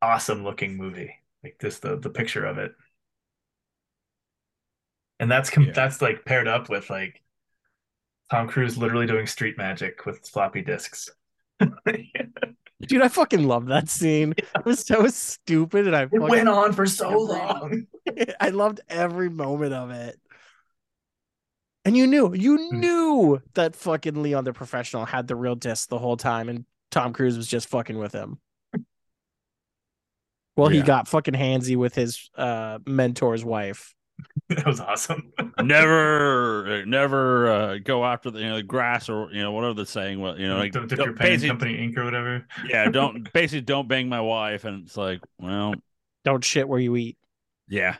[0.02, 2.72] awesome looking movie like just the the picture of it
[5.20, 5.72] and that's com- Yeah.
[5.72, 7.22] that's like paired up with like
[8.30, 11.10] Tom Cruise literally doing street magic with floppy disks
[11.86, 12.30] it
[12.88, 14.34] Dude, I fucking love that scene.
[14.56, 17.86] It was so stupid, and I fucking, went on for so long
[18.40, 20.18] I loved every moment of it.
[21.84, 22.72] And you knew, you Mm.
[22.72, 27.12] knew that fucking Leon the professional had the real disc the whole time, and Tom
[27.12, 28.38] Cruise was just fucking with him.
[30.56, 33.94] Well, he got fucking handsy with his uh mentor's wife.
[34.50, 39.40] that was awesome never never uh, go after the you know the grass or you
[39.42, 41.48] know whatever the saying was you know like don't dip don't- your pen in basically-
[41.48, 45.74] company ink or whatever yeah don't basically don't bang my wife and it's like well
[46.24, 47.16] Don't shit where you eat.
[47.68, 47.96] yeah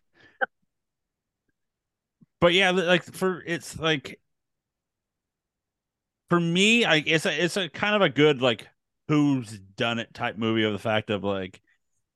[2.43, 4.19] but yeah like for it's like
[6.29, 8.67] for me I it's a it's a kind of a good like
[9.07, 11.63] who's done it type movie of the fact of like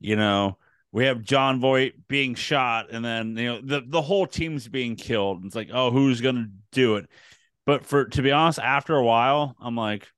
[0.01, 0.59] you know
[0.91, 4.97] we have Jon Voight being shot and then you know the the whole team's being
[4.97, 5.45] killed.
[5.45, 7.09] It's like oh who's gonna do it?
[7.65, 10.09] But for to be honest after a while I'm like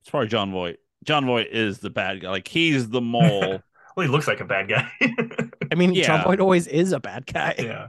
[0.00, 0.78] it's probably Jon Voight.
[1.04, 2.30] Jon Voight is the bad guy.
[2.30, 3.62] Like he's the mole.
[3.96, 4.90] Well he looks like a bad guy.
[5.70, 7.54] I mean, Jon Voight always is a bad guy.
[7.58, 7.88] Yeah.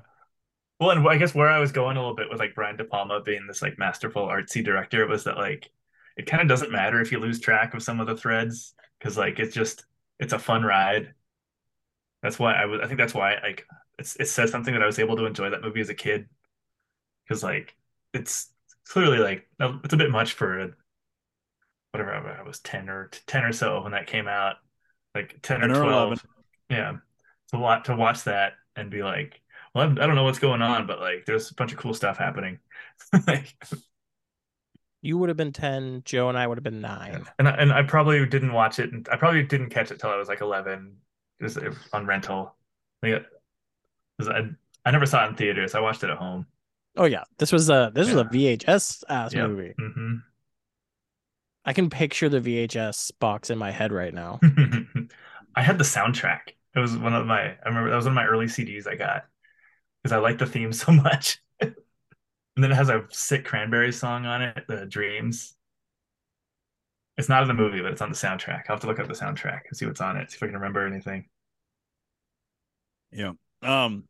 [0.79, 2.83] Well, and I guess where I was going a little bit with like Brian De
[2.83, 5.69] Palma being this like masterful artsy director was that like
[6.17, 9.17] it kind of doesn't matter if you lose track of some of the threads because
[9.17, 9.85] like it's just
[10.19, 11.13] it's a fun ride.
[12.21, 13.65] That's why I was I think that's why like
[13.97, 16.27] it's it says something that I was able to enjoy that movie as a kid
[17.23, 17.75] because like
[18.13, 18.51] it's
[18.87, 20.75] clearly like it's a bit much for
[21.91, 24.57] whatever I was 10 or 10 or so when that came out
[25.15, 26.19] like 10 or 10 or 12 11.
[26.69, 26.93] yeah
[27.51, 29.41] to watch to watch that and be like
[29.73, 32.17] well I'm, don't know what's going on but like there's a bunch of cool stuff
[32.17, 32.59] happening
[33.27, 33.55] like,
[35.01, 37.25] You would have been 10, Joe and I would have been nine.
[37.39, 40.09] and I, and I probably didn't watch it and I probably didn't catch it till
[40.09, 40.97] I was like 11
[41.41, 41.57] just
[41.93, 42.55] on rental
[43.03, 43.23] like,
[44.21, 44.49] I
[44.85, 46.47] I never saw it in theaters I watched it at home
[46.95, 47.23] Oh yeah.
[47.37, 49.47] This was a this was a VHS ass Yep.
[49.47, 49.73] movie.
[49.77, 50.15] hmm
[51.63, 54.39] I can picture the VHS box in my head right now.
[55.55, 56.39] I had the soundtrack.
[56.75, 58.95] It was one of my, I remember that was one of my early CDs I
[58.95, 59.25] got
[60.01, 61.39] because I like the theme so much.
[61.61, 61.73] and
[62.55, 65.55] then it has a sick Cranberry song on it, the Dreams.
[67.17, 68.63] It's not in the movie, but it's on the soundtrack.
[68.69, 70.47] I'll have to look up the soundtrack and see what's on it, see if I
[70.47, 71.25] can remember anything.
[73.11, 73.33] Yeah.
[73.63, 74.03] Um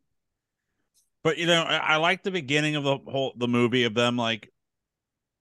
[1.24, 4.16] but you know, I, I like the beginning of the whole the movie of them
[4.16, 4.52] like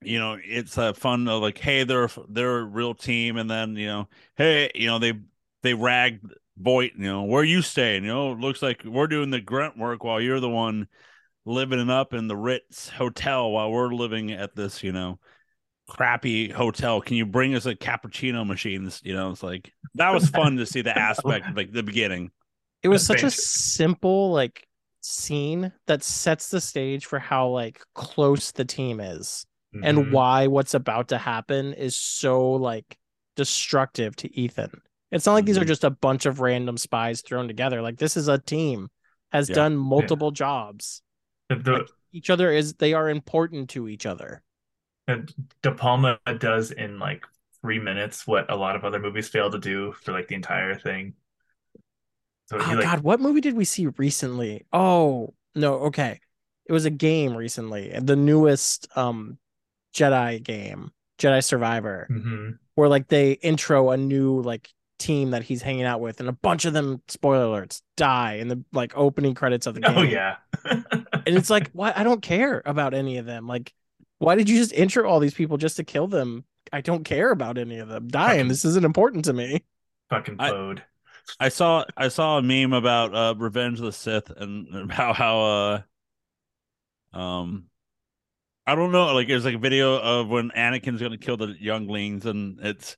[0.02, 3.76] you know, it's a fun of like, hey, they're they're a real team, and then
[3.76, 5.14] you know, hey, you know, they
[5.64, 6.22] they ragged
[6.60, 8.04] Voight, you know, where you staying?
[8.04, 10.88] You know, it looks like we're doing the grunt work while you're the one
[11.46, 15.20] living it up in the Ritz hotel while we're living at this, you know,
[15.88, 17.00] crappy hotel.
[17.02, 18.90] Can you bring us a cappuccino machine?
[19.04, 22.32] You know, it's like that was fun to see the aspect of like the beginning.
[22.84, 24.68] It was That's such a simple like
[25.02, 29.46] scene that sets the stage for how like close the team is.
[29.84, 30.12] and Mhm.
[30.12, 32.98] why what's about to happen is so like
[33.36, 34.82] destructive to Ethan.
[35.12, 35.68] It's not like these are Mhm.
[35.68, 37.82] just a bunch of random spies thrown together.
[37.82, 38.90] Like this is a team
[39.32, 39.56] has Yeah.
[39.56, 41.02] done multiple jobs.
[41.50, 44.44] The, the, Like, each other is they are important to each other.
[45.08, 45.28] the
[45.62, 47.26] De Palma does in like
[47.62, 50.76] three minutes what a lot of other movies fail to do for like the entire
[50.76, 51.14] thing.
[52.48, 54.66] So Oh like God, what movie did we see recently?
[54.72, 56.20] Oh no, okay,
[56.66, 59.38] it was a game recently, the newest um
[59.94, 62.60] Jedi game, Jedi Survivor, Mhm.
[62.76, 66.34] where like they intro a new like team that he's hanging out with, and a
[66.34, 69.98] bunch of them, spoiler alerts, die in the like opening credits of the game.
[69.98, 70.38] Oh yeah.
[70.66, 71.94] and it's like, why?
[71.96, 73.48] I don't care about any of them.
[73.48, 73.74] Like,
[74.20, 76.46] why did you just intro all these people just to kill them?
[76.74, 78.38] I don't care about any of them dying.
[78.40, 79.64] Fucking- This isn't important to me.
[80.10, 80.52] Fucking I-
[81.40, 85.42] I saw I saw a meme about uh Revenge of the Sith and about how
[87.14, 87.66] uh um
[88.66, 92.26] I don't know like there's like a video of when Anakin's gonna kill the younglings
[92.26, 92.98] and it's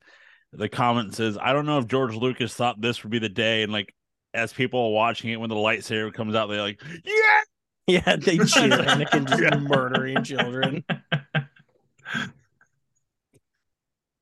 [0.54, 3.64] the comment says I don't know if George Lucas thought this would be the day
[3.64, 3.94] and like
[4.34, 7.42] as people are watching it when the lightsaber comes out they're like yeah
[7.88, 9.58] Yeah, they cheer Anakin just Yeah.
[9.58, 10.84] murdering children.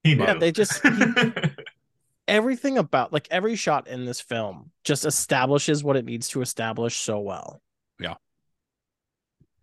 [0.03, 0.13] he.
[0.15, 0.81] Yeah, they just
[2.29, 6.95] everything about like every shot in this film just establishes what it needs to establish
[6.97, 7.61] so well.
[7.99, 8.15] Yeah.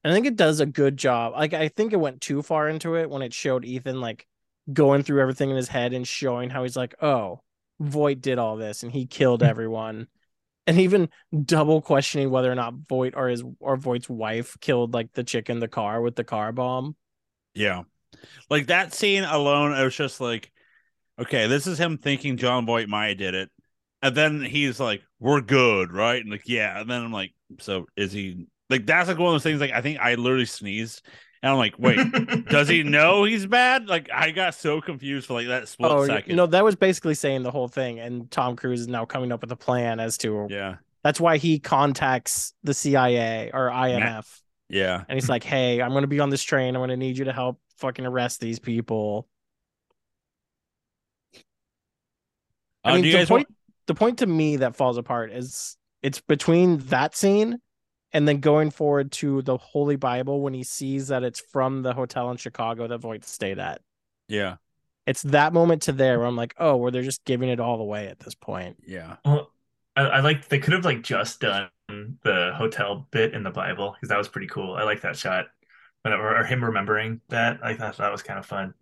[0.02, 1.32] And I think it does a good job.
[1.32, 4.26] Like I think it went too far into it when it showed Ethan like
[4.72, 7.40] going through everything in his head and showing how he's like, "Oh,
[7.80, 10.08] Voight did all this and he killed everyone."
[10.66, 11.08] and even
[11.44, 15.50] double questioning whether or not Voight or his or Voight's wife killed like the chick
[15.50, 16.96] in the car with the car bomb.
[17.54, 17.82] yeah
[18.48, 20.50] like that scene alone it was just like
[21.20, 23.50] okay this is him thinking Jon Voight Maya did it
[24.02, 27.86] and then he's like we're good right and like yeah and then I'm like so
[27.96, 31.04] is he like that's like one of those things like I think I literally sneezed
[31.44, 31.98] and I'm like wait
[32.46, 33.86] does he know he's bad?
[33.86, 36.34] Like I got so confused for like that split oh, second.
[36.36, 39.42] no, that was basically saying the whole thing and Tom Cruise is now coming up
[39.42, 40.76] with a plan as to Yeah.
[41.02, 44.26] That's why he contacts the CIA or IMF
[44.70, 45.04] Yeah.
[45.06, 46.74] and he's like, "Hey, I'm going to be on this train.
[46.74, 49.28] I'm going to need you to help fucking arrest these people."
[52.84, 55.30] I Uh, mean, do you the point want the point to me that falls apart
[55.32, 57.60] is it's between that scene
[58.14, 61.92] and then going forward to the Holy Bible when he sees that it's from the
[61.92, 63.82] hotel in Chicago that Voight stayed at.
[64.28, 64.56] Yeah.
[65.06, 67.80] It's that moment to there where I'm like, oh, where they're just giving it all
[67.80, 68.76] away at this point.
[68.86, 69.16] Yeah.
[69.24, 69.50] Well,
[69.96, 73.92] I, I like they could have like just done the hotel bit in the Bible
[73.92, 74.74] because that was pretty cool.
[74.74, 75.46] I like that shot,
[76.02, 77.58] but or, or him remembering that.
[77.62, 78.74] I thought that was kind of fun.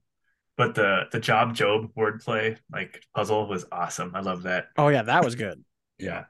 [0.56, 4.12] But the the Job Job wordplay like puzzle was awesome.
[4.14, 4.66] I love that.
[4.76, 5.64] Oh yeah, that was good.
[5.98, 6.26] Yeah,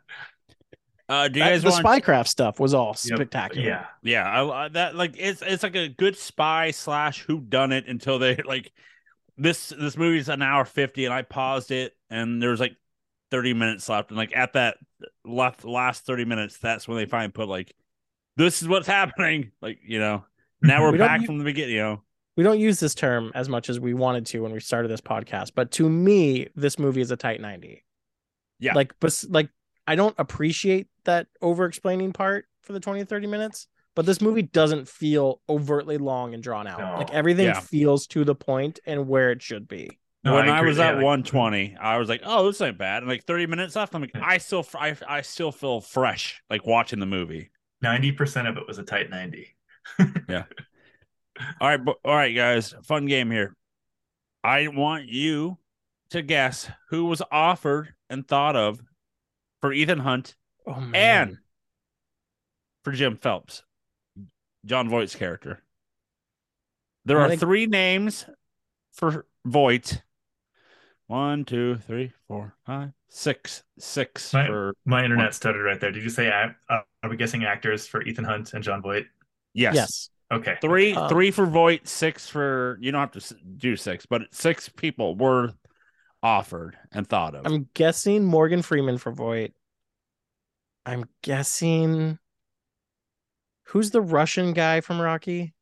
[1.09, 3.17] Uh do you That- guys the want spycraft stuff was all Yep.
[3.19, 3.67] spectacular.
[3.67, 3.87] yeah.
[4.03, 7.87] Yeah, I, I- that like it's it's like a good spy slash who done it
[7.87, 8.73] until they like
[9.37, 12.77] this this movie's an hour 50 and I paused it and there's like
[13.31, 14.77] 30 minutes left and like at that
[15.25, 17.75] left last 30 minutes that's when they finally put like
[18.37, 20.25] this is what's happening like you know
[20.61, 22.03] now we're We back from the beginning you know
[22.37, 25.01] We don't use this term as much as we wanted to when we started this
[25.03, 27.85] podcast, but to me, this movie is a tight 90.
[28.59, 28.73] Yeah.
[28.75, 29.51] Like, but like,
[29.87, 34.43] I don't appreciate that over explaining part for the 20 30 minutes, but this movie
[34.43, 36.79] doesn't feel overtly long and drawn out.
[36.81, 36.97] No.
[36.99, 37.61] Like, everything Yeah.
[37.61, 39.99] feels to the point and where it should be.
[40.25, 40.69] No, when I, agree.
[40.71, 43.47] was Yeah, at like- 120, I was like, "Oh, this ain't bad." And like 30
[43.47, 47.51] minutes left, I'm like, I still, I, I still feel fresh, like watching the movie.
[47.81, 49.57] Ninety percent of it was a tight ninety.
[50.29, 50.45] yeah.
[51.61, 53.57] All right, but, all right, guys, fun game here.
[54.45, 55.59] I want you
[56.11, 58.81] to guess who was offered and thought of
[59.61, 61.29] for Ethan Hunt Oh, man.
[61.29, 61.39] and
[62.85, 63.63] for Jim Phelps,
[64.65, 65.63] Jon Voight's character.
[67.05, 68.27] There I are think- three names
[68.93, 70.03] for Voight.
[71.09, 74.47] One, two, three, four, five, six, six Right.
[74.47, 75.91] for My internet stuttered right there.
[75.91, 79.07] Did you say act- uh, are we guessing actors for Ethan Hunt and Jon Voight?
[79.53, 79.75] yes.
[79.75, 80.09] yes.
[80.31, 80.57] Okay.
[80.63, 84.71] Three, Uh, three for Voight, six for you don't have to do six, but six
[84.71, 85.53] people were
[86.23, 87.45] offered and thought of.
[87.47, 89.53] I'm guessing Morgan Freeman for Voight.
[90.87, 92.19] I'm guessing.
[93.69, 95.55] Who's the Russian guy from Rocky?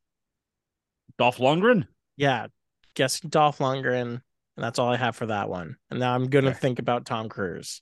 [1.17, 1.87] Dolph Lundgren.
[2.17, 2.47] Yeah,
[2.95, 4.21] guess Dolph Lundgren, and
[4.57, 5.77] that's all I have for that one.
[5.89, 6.59] And now I'm gonna Okay.
[6.59, 7.81] think about Tom Cruise.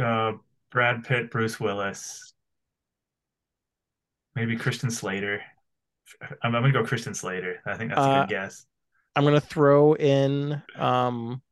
[0.00, 0.32] Uh,
[0.70, 2.32] Brad Pitt, Bruce Willis,
[4.34, 5.42] maybe Christian Slater.
[6.42, 7.60] I'm, I'm gonna go Christian Slater.
[7.66, 8.66] I think that's a Uh, good guess.
[9.16, 11.42] I'm gonna throw in um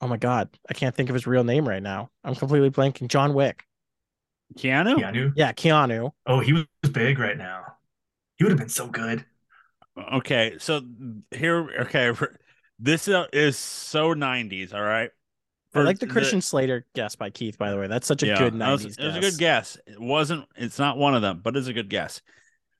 [0.00, 2.10] oh my god, I can't think of his real name right now.
[2.24, 3.08] I'm completely blanking.
[3.08, 3.64] John Wick.
[4.56, 4.96] Keanu.
[4.96, 5.32] Keanu.
[5.36, 6.12] Yeah, Keanu.
[6.26, 7.64] Oh, he was big right now.
[8.36, 9.24] He would have been so good.
[10.14, 10.80] Okay, so
[11.30, 12.10] here, okay,
[12.78, 14.74] this uh, is so '90s.
[14.74, 15.10] All right,
[15.72, 17.58] I like the Christian Slater guess by Keith.
[17.58, 18.98] By the way, that's such a yeah, good that was- '90s.
[18.98, 19.30] It was a guess.
[19.30, 19.78] good guess.
[19.86, 20.46] It wasn't.
[20.56, 22.22] It's not one of them, but it's a good guess.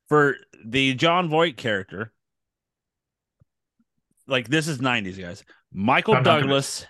[0.09, 2.13] For the Jon Voight character,
[4.27, 5.45] like this is '90s guys.
[5.73, 6.87] Michael I'm not gonna- Douglas,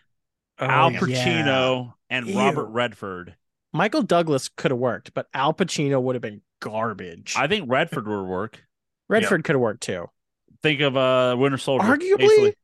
[0.59, 1.01] Oh, Al yeah.
[1.01, 2.39] Pacino, and Ew.
[2.39, 3.35] Robert Redford.
[3.75, 7.35] Michael Douglas could have worked, but Al Pacino would have been garbage.
[7.37, 8.62] I think Redford would work.
[9.09, 10.07] Redford could have worked too.
[10.62, 11.85] Think of uh Winter Soldier.
[11.87, 12.55] Arguably, easily.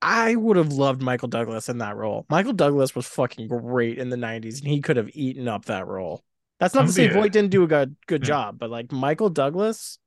[0.00, 2.24] I would have loved Michael Douglas in that role.
[2.30, 5.86] Michael Douglas was fucking great in the '90s, and he could have eaten up that
[5.86, 6.22] role.
[6.60, 8.26] That's not I'm to say gonna be a- Voight didn't do a good good Yeah.
[8.28, 9.98] job, but like Michael Douglas,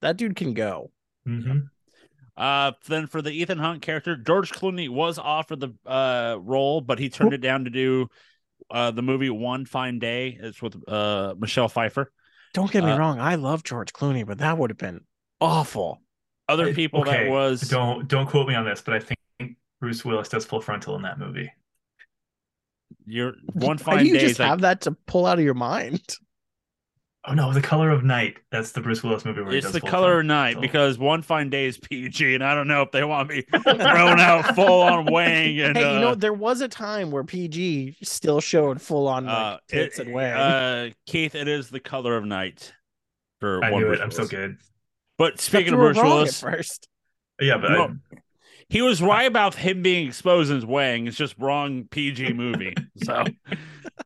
[0.00, 0.92] that dude can go.
[1.26, 1.58] hmm
[2.36, 6.98] Uh, then for the Ethan Hunt character, George Clooney was offered the uh role, but
[6.98, 8.08] he turned it down to do
[8.70, 10.38] uh the movie One Fine Day.
[10.40, 12.10] It's with uh Michelle Pfeiffer.
[12.54, 15.00] Don't get me Uh, wrong, I love George Clooney, but that would have been
[15.40, 16.00] awful.
[16.48, 19.56] Other I- people that okay, was Don't don't quote me on this, but I think
[19.80, 21.50] Bruce Willis does full frontal in that movie.
[23.06, 24.20] your One Why Fine do you Day.
[24.20, 26.02] just is like- have that to pull out of your mind?
[27.26, 28.36] Oh no, The Color of Night.
[28.50, 30.36] That's the Bruce Willis movie where he it's does the full color of frontal.
[30.36, 33.40] night because One Fine Day is PG, and I don't know if they want me
[33.62, 37.24] thrown out full on Wang and hey, you know uh, there was a time where
[37.24, 40.32] PG still showed full on like uh, tits it- and Wang.
[40.34, 42.74] uh, Keith, it is the color of night.
[43.40, 44.02] For I one knew Bruce it.
[44.02, 44.58] I'm so good.
[45.16, 46.88] But speaking you of Bruce Willis, first.
[47.40, 47.96] Yeah, but No.
[48.68, 51.06] he was right about him being exposed as Wang.
[51.06, 52.74] It's just wrong PG movie.
[53.02, 53.24] so,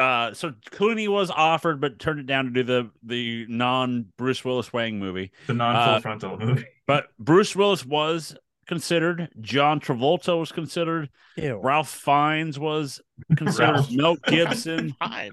[0.00, 4.44] uh, so Clooney was offered, but turned it down to do the the non Bruce
[4.44, 5.30] Willis Wang movie.
[5.46, 6.64] the non full uh, frontal movie.
[6.86, 8.34] But Bruce Willis was
[8.66, 9.28] considered.
[9.40, 11.08] John Travolta was considered.
[11.36, 11.60] Ew.
[11.62, 13.00] Ralph Fiennes was
[13.36, 13.70] considered.
[13.74, 13.90] Ralph.
[13.92, 15.32] Mel Gibson Fine.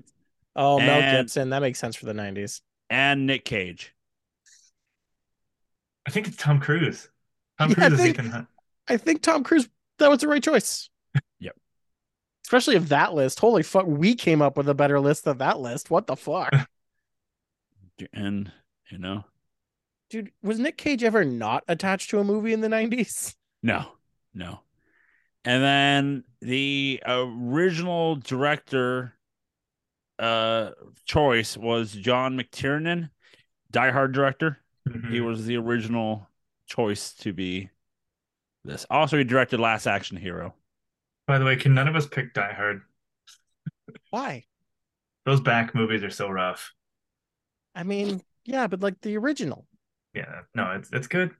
[0.55, 1.49] Oh, Mel Gibson.
[1.49, 2.61] That makes sense for the '90s.
[2.91, 3.93] and Nick Cage.
[6.07, 7.09] I think it's Tom Cruise.
[7.59, 8.47] Tom Yeah, I Cruise is think- Ethan Hunt.
[8.87, 9.67] I think Tom Cruise.
[9.99, 10.89] That was the right choice.
[12.47, 12.59] Yep.
[12.59, 13.39] Especially if that list.
[13.39, 15.89] Holy fuck, we came up with a better list than that list.
[15.91, 16.53] What the fuck,
[18.13, 18.51] And
[18.89, 19.25] you know,
[20.09, 20.31] dude?
[20.43, 23.35] Was Nick Cage ever not attached to a movie in the '90s?
[23.63, 23.85] No,
[24.33, 24.61] no.
[25.43, 29.13] And then the original director
[30.19, 30.71] uh
[31.05, 33.09] choice was John McTiernan,
[33.71, 34.59] Die Hard director.
[34.87, 35.11] Mhm.
[35.11, 36.29] He was the original
[36.67, 37.69] choice to be
[38.63, 38.85] this.
[38.89, 40.53] Also, he directed Last Action Hero.
[41.27, 42.81] By the way, can none of us pick Die Hard?
[44.09, 44.45] Why?
[45.25, 46.73] Those back movies are so rough.
[47.75, 49.67] I mean, yeah, but like the original.
[50.13, 51.31] Yeah, no, it's it's good.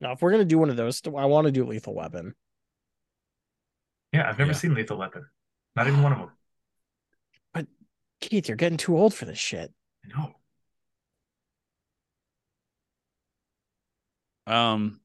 [0.00, 2.34] Now, if we're gonna do one of those, I want to do Lethal Weapon.
[4.12, 4.56] Yeah, I've never Yeah.
[4.56, 5.26] seen Lethal Weapon.
[5.76, 6.30] Not even one of them.
[7.52, 7.66] But
[8.20, 9.72] Keith, you're getting too old for this shit.
[10.04, 10.34] I know.
[14.46, 15.00] Um,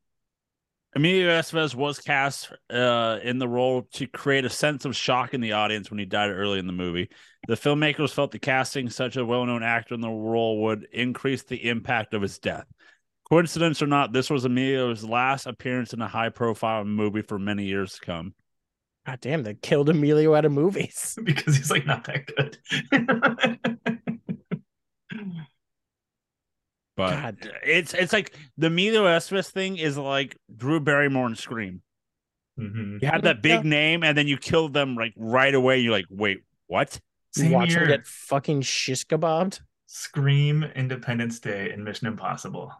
[0.96, 5.42] Emilio Estevez was cast uh, in the role to create a sense of shock in
[5.42, 7.10] the audience when he died early in the movie.
[7.48, 11.68] The filmmakers felt the casting such a well-known actor in the role would increase the
[11.68, 12.66] impact of his death.
[13.28, 17.94] Coincidence or not, this was Emilio's last appearance in a high-profile movie for many years
[17.94, 18.36] to come.
[19.08, 21.18] God damn, they killed Emilio out of movies.
[21.24, 22.58] Because he's like not that good.
[26.96, 27.52] But God.
[27.66, 31.82] it's it's like the Emilio Estevez thing is like Drew Barrymore and Scream.
[32.60, 33.02] Mhm.
[33.02, 35.80] You had that big name, and then you killed them like right away.
[35.80, 37.00] You're like, wait, what?
[37.36, 39.60] You Same watch year, him get fucking shish kebabbed.
[39.88, 42.72] Scream, Independence Day, and Mission Impossible.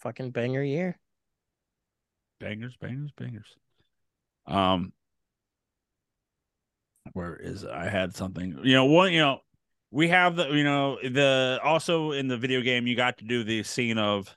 [0.00, 0.98] Fucking banger year.
[2.40, 3.46] Bangers, bangers, bangers.
[4.46, 4.92] Um,
[7.14, 8.58] where is I had something?
[8.62, 9.12] You know, one.
[9.12, 9.40] You know,
[9.90, 10.48] we have the.
[10.48, 14.34] You know, the also in the video game, you got to do the scene of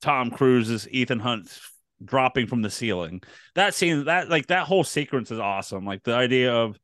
[0.00, 1.58] Tom Cruise's Ethan Hunt
[2.04, 3.22] dropping from the ceiling.
[3.54, 5.84] That scene, that like that whole sequence is awesome.
[5.84, 6.78] Like the idea of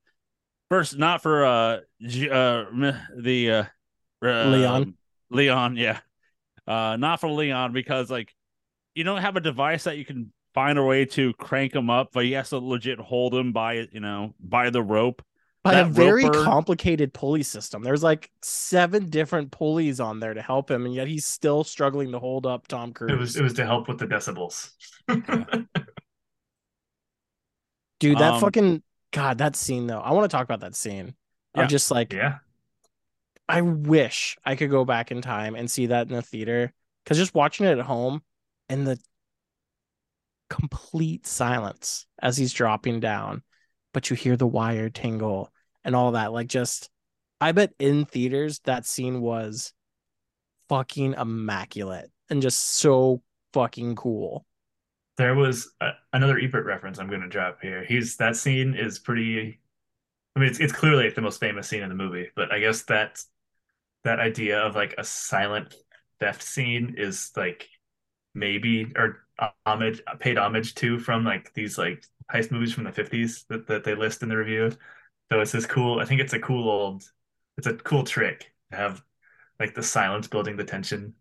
[0.68, 2.64] first, not for uh, G- uh,
[3.16, 3.64] the uh,
[4.24, 4.94] uh Leon.
[5.30, 6.00] Leon, yeah,
[6.66, 8.34] uh, not for Leon because like
[8.94, 12.10] you don't have a device that you can find a way to crank him up,
[12.12, 15.22] but he has to legit hold him by it, you know by the rope.
[15.64, 17.82] By a very roper- complicated pulley system.
[17.82, 22.10] There's like seven different pulleys on there to help him, and yet he's still struggling
[22.12, 23.12] to hold up Tom Cruise.
[23.12, 24.70] It was it was to help with the decibels.
[28.00, 28.82] Dude, that Um, fucking
[29.12, 30.00] God, that scene though.
[30.00, 31.14] I want to talk about that scene.
[31.54, 31.62] Yeah.
[31.62, 32.38] I'm just like, yeah.
[33.48, 36.72] I wish I could go back in time and see that in the theater.
[37.04, 38.22] Cause just watching it at home
[38.68, 38.98] and the
[40.48, 43.42] complete silence as he's dropping down,
[43.92, 45.52] but you hear the wire tingle
[45.84, 46.32] and all that.
[46.32, 46.90] Like just
[47.40, 49.72] I bet in theaters that scene was
[50.68, 53.22] fucking immaculate and just so
[53.52, 54.46] fucking cool.
[55.18, 57.84] There was a, another Ebert reference I'm going to drop here.
[57.84, 59.60] He's that scene is pretty.
[60.34, 62.60] I mean, it's it's clearly like the most famous scene in the movie, but I
[62.60, 63.22] guess that
[64.04, 65.74] that idea of like a silent
[66.20, 67.68] theft scene is like
[68.34, 72.90] maybe or uh, homage paid homage to from like these like heist movies from the
[72.92, 74.70] 50s that, that they list in the review.
[75.30, 76.00] So it's this cool.
[76.00, 77.04] I think it's a cool old.
[77.56, 79.02] It's a cool trick to have
[79.58, 81.14] like the silence building the tension.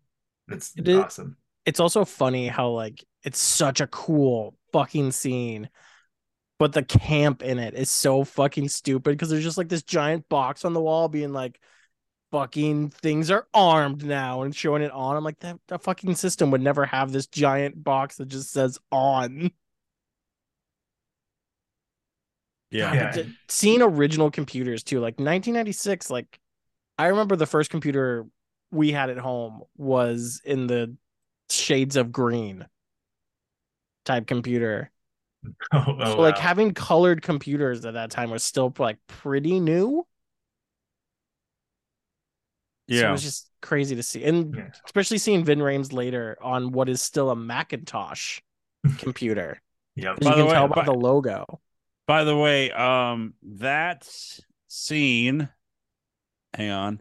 [0.48, 1.36] It's It is- awesome.
[1.64, 5.68] It's also funny how like it's such a cool fucking scene.
[6.58, 10.28] But the camp in it is so fucking stupid because there's just like this giant
[10.28, 11.60] box on the wall being like
[12.32, 15.16] fucking things are armed now and showing it on.
[15.16, 18.78] I'm like, that, that fucking system would never have this giant box that just says
[18.90, 19.50] on.
[22.72, 23.12] Yeah.
[23.14, 23.22] Yeah.
[23.48, 26.38] Seeing original computers too like 1996 like
[26.98, 28.26] i remember the first computer
[28.70, 30.96] we had at home was in the
[31.50, 32.66] shades of green
[34.04, 34.90] type computer
[35.72, 36.40] Oh, oh, so like wow.
[36.40, 40.06] having colored computers at that time was still like pretty new
[42.88, 44.68] so it was just crazy to see and Yeah.
[44.84, 48.40] especially seeing Ving Rhames later on what is still a macintosh
[48.98, 49.60] computer
[49.96, 50.14] yeah.
[50.20, 51.60] you the can way, tell by by- the logo
[52.06, 54.08] By the way, um, that
[54.68, 55.48] scene,
[56.54, 57.00] hang on,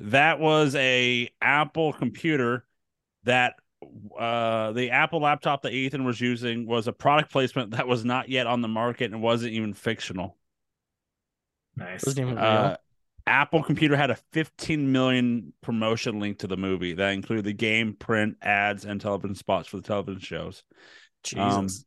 [0.00, 2.64] that was a Apple computer
[3.24, 3.54] that
[4.18, 8.28] uh the Apple laptop that Ethan was using was a product placement that was not
[8.28, 10.36] yet on the market and wasn't even fictional.
[11.76, 12.04] Nice.
[12.04, 12.76] wasn't even real Uh,
[13.26, 17.92] Apple computer had a 15 million promotion link to the movie that included the game,
[17.94, 20.64] print, ads, and television spots for the television shows.
[21.36, 21.84] um, jesus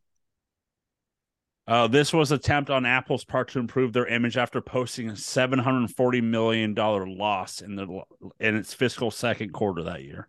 [1.68, 6.20] Uh, this was attempt on Apple's part to improve their image after posting a 740
[6.20, 8.02] million dollar loss in the
[8.40, 10.28] in its fiscal second quarter that year.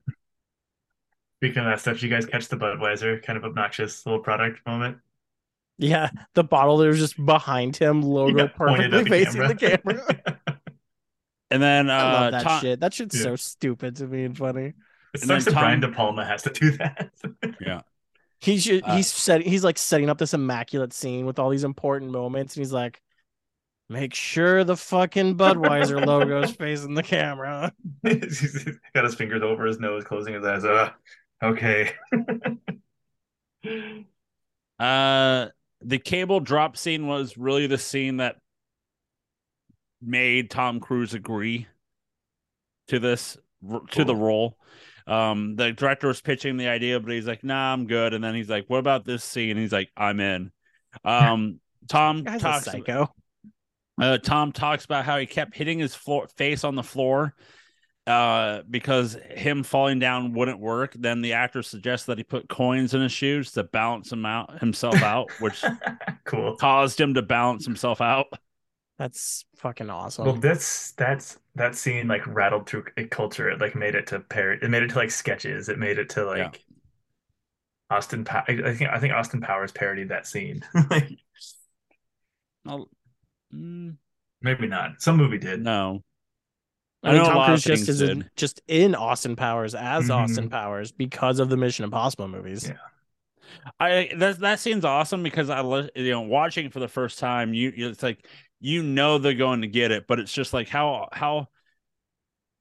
[1.40, 4.66] Speaking of that stuff, did you guys catch the Budweiser kind of obnoxious little product
[4.66, 4.98] moment?
[5.80, 9.56] Yeah, the bottle that was just behind him, logo Yeah, pointed at perfectly facing the
[9.56, 10.40] camera.
[11.52, 12.80] And then uh, I love that Tom- shit.
[12.80, 13.24] That shit's Yeah.
[13.24, 14.66] so stupid to me and funny.
[14.68, 14.76] It
[15.14, 17.12] And sucks then that Brian Tom- De Palma has to do that.
[18.44, 21.64] He should, Uh, he's set, he's like setting up this immaculate scene with all these
[21.64, 23.02] important moments, and he's like,
[23.88, 27.72] "Make sure the fucking Budweiser logo is facing the camera."
[28.02, 30.66] He's got his fingers over his nose, closing his eyes.
[30.66, 30.92] Uh,
[31.42, 31.94] okay.
[34.80, 35.48] Uh,
[35.80, 38.36] the cable drop scene was really the scene that
[40.02, 41.68] made Tom Cruise agree
[42.88, 43.38] to this
[43.92, 44.58] to the role.
[45.08, 48.36] Um, the director was pitching the idea, but he's like, "Nah, I'm good." And then
[48.36, 50.52] he's like, "What about this scene?" And he's like, "I'm in."
[51.04, 52.66] Um, Tom talks.
[52.66, 53.14] psycho.
[54.02, 57.36] Uh, Tom talks about how he kept hitting his floor face on the floor
[58.06, 62.94] uh because him falling down wouldn't work then the actor suggests that he put coins
[62.94, 65.64] in his shoes to balance him out himself out which
[66.26, 66.54] cool.
[66.58, 68.28] caused him to balance himself out
[68.98, 70.26] That's fucking awesome.
[70.26, 73.50] Well, that's that's that scene like rattled through a culture.
[73.50, 74.54] It like made it to par.
[74.54, 75.70] It made it to like sketches.
[75.70, 76.64] It made it to like
[77.90, 77.96] Yeah.
[77.98, 78.24] Austin.
[78.26, 80.64] Pa- I I think I think Austin Powers parodied that scene.
[80.90, 81.10] Like,
[82.66, 82.90] I'll-
[83.54, 83.96] mm,
[84.42, 85.02] Maybe not.
[85.02, 85.62] Some movie did.
[85.62, 86.02] no
[87.04, 90.08] I I mean, know a Tom Cruise just is in, just in Austin Powers as
[90.08, 90.16] Mhm.
[90.16, 92.68] Austin Powers because of the Mission Impossible movies.
[92.70, 92.76] Yeah.
[93.80, 97.54] i that that scene's awesome because i li- you know watching for the first time
[97.54, 98.26] you you- it's like
[98.64, 101.48] you know they're going to get it but it's just like how how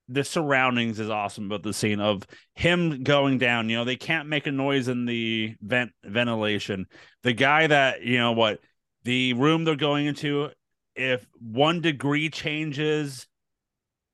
[0.08, 2.24] the surroundings is awesome about the scene of
[2.54, 3.68] him going down.
[3.70, 6.86] You know they can't make a noise in the vent ventilation.
[7.22, 8.58] The guy that you know what
[9.04, 10.50] the room they're going into
[10.96, 13.26] if one degree changes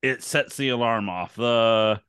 [0.01, 1.35] it sets the alarm off.
[1.35, 1.99] The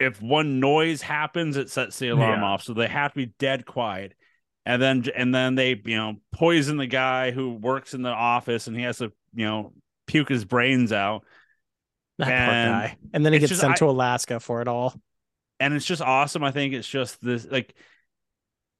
[0.00, 2.46] if one noise happens it sets the alarm Yeah.
[2.48, 2.62] off.
[2.64, 4.14] So they have to be dead quiet
[4.66, 8.66] and then and then they you know poison the guy who works in the office
[8.66, 9.72] and he has to you know
[10.06, 11.24] puke his brains out
[12.18, 12.96] And guy.
[13.12, 14.94] And then he gets just- sent I- to Alaska for it all.
[15.60, 16.44] and it's just awesome.
[16.44, 17.74] I think it's just this like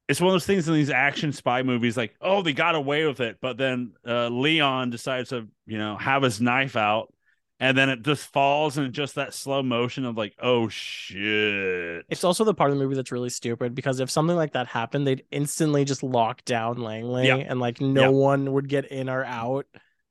[0.08, 3.06] it's one of those things in these action spy movies, like, oh, they got away
[3.06, 7.14] with it, but then uh, Leon decides to, you know, have his knife out,
[7.62, 12.04] and then it just falls in just that slow motion of like, oh shit.
[12.10, 14.66] It's also the part of the movie that's really stupid because if something like that
[14.66, 17.36] happened, they'd instantly just lock down Langley Yeah.
[17.36, 18.08] and like no Yeah.
[18.08, 19.66] one would get in or out.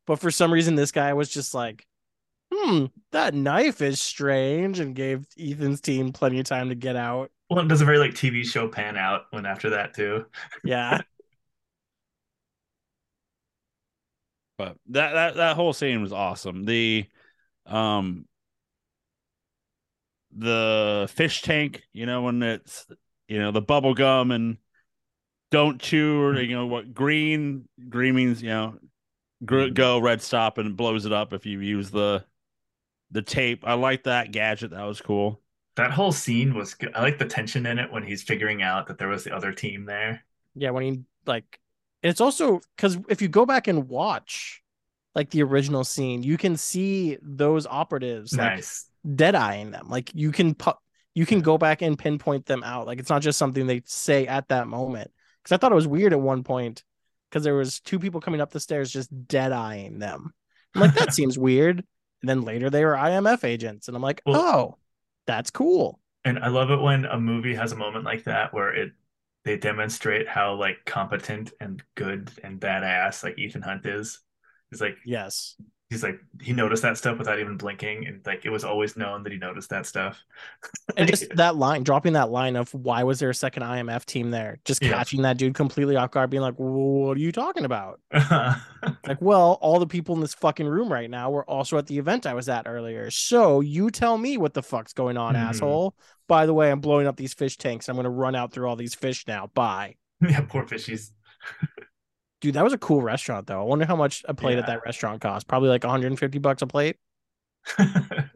[0.07, 1.85] But for some reason, this guy was just like,
[2.53, 7.31] hmm, that knife is strange and gave Ethan's team plenty of time to get out.
[7.49, 10.25] Well, it does a very like TV show pan out when after that too.
[10.63, 11.01] Yeah.
[14.57, 16.63] but that that that whole scene was awesome.
[16.63, 17.07] The
[17.71, 18.25] um
[20.35, 22.87] the fish tank, you know, when it's
[23.27, 24.57] you know the bubble gum and
[25.51, 28.77] don't chew or you know what green green means you know
[29.45, 29.73] gr- Mhm.
[29.73, 32.25] go red stop and blows it up if you use the
[33.11, 33.67] the tape.
[33.67, 34.71] I like that gadget.
[34.71, 35.41] That was cool.
[35.75, 36.93] That whole scene was good.
[36.95, 39.51] I like the tension in it when he's figuring out that there was the other
[39.51, 40.23] team there.
[40.55, 41.59] Yeah, when he like,
[42.03, 44.61] it's also because if you go back and watch
[45.15, 48.85] like the original scene, you can see those operatives like Nice.
[49.15, 49.87] dead eyeing them.
[49.89, 50.71] Like you can pu-
[51.13, 52.87] you can go back and pinpoint them out.
[52.87, 55.11] Like it's not just something they say at that moment.
[55.43, 56.83] Because I thought it was weird at one point
[57.29, 60.33] because there was two people coming up the stairs just dead eyeing them.
[60.75, 61.83] I'm like that seems weird.
[62.21, 64.77] And then later they were IMF agents, and I'm like, Well- oh,
[65.27, 65.99] that's cool.
[66.23, 68.91] And I love it when a movie has a moment like that where it
[69.43, 74.19] they demonstrate how like competent and good and badass like Ethan Hunt is.
[74.71, 75.55] He's like Yes.
[75.89, 79.23] he's like he noticed that stuff without even blinking and like it was always known
[79.23, 80.23] that he noticed that stuff.
[80.97, 84.31] And just that line, dropping that line of why was there a second IMF team
[84.31, 84.59] there?
[84.65, 84.91] Just Yeah.
[84.93, 87.99] catching that dude completely off guard, being like, "What are you talking about?"
[89.07, 91.97] Like, well, all the people in this fucking room right now were also at the
[91.97, 93.09] event I was at earlier.
[93.11, 95.39] So you tell me what the fuck's going on, Mhm.
[95.49, 95.95] asshole.
[96.27, 97.89] By the way, I'm blowing up these fish tanks.
[97.89, 99.47] I'm gonna run out through all these fish now.
[99.53, 99.95] Bye.
[100.21, 101.11] yeah, poor fishies.
[102.41, 103.61] Dude, that was a cool restaurant though.
[103.61, 105.47] I wonder how much a plate at that restaurant cost.
[105.47, 106.97] Probably like 150 bucks a plate.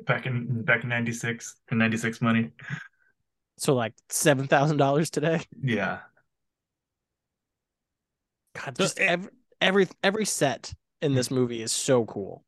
[0.05, 2.51] back in back in 96 in 96 money.
[3.57, 5.41] So like seven thousand dollars today.
[5.61, 5.99] Yeah.
[8.53, 9.29] God, just it- every
[9.61, 11.15] every every set in hmm.
[11.15, 12.43] this movie is so cool.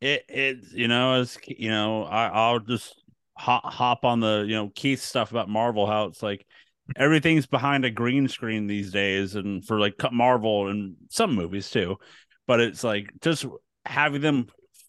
[0.00, 2.94] It it you know as you know I I'll just
[3.36, 6.46] hop hop on the you know Keith stuff about Marvel how it's like
[6.96, 11.96] everything's behind a green screen these days and for like Marvel and some movies too,
[12.46, 13.46] but it's like just
[13.84, 14.46] having them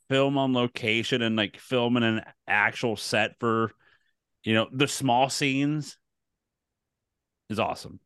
[0.09, 3.71] film on location and like film in an actual set for
[4.43, 5.97] you know the small scenes
[7.49, 7.99] is awesome.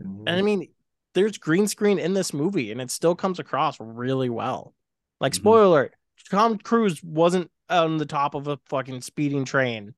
[0.00, 0.68] And I mean,
[1.14, 4.74] there's green screen in this movie, and it still comes across really well.
[5.20, 5.36] Like, Mhm.
[5.36, 5.94] spoiler alert,
[6.30, 9.94] Tom Cruise wasn't on the top of a fucking speeding train.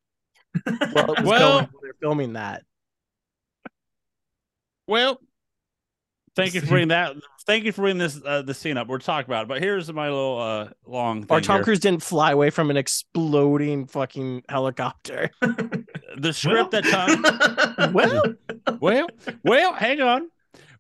[0.95, 2.63] Well, Well- they're filming that.
[4.91, 5.21] Well,
[6.35, 7.15] thank you for bringing that.
[7.47, 8.89] Thank you for bringing this uh, the scene up.
[8.89, 11.65] We're talking about it, but here's my little uh long thing Or Tom here.
[11.65, 15.31] Cruise didn't fly away from an exploding fucking helicopter.
[15.41, 17.93] the script that Tom.
[17.95, 18.35] Well,
[18.81, 19.07] Well,
[19.45, 20.29] well, hang on.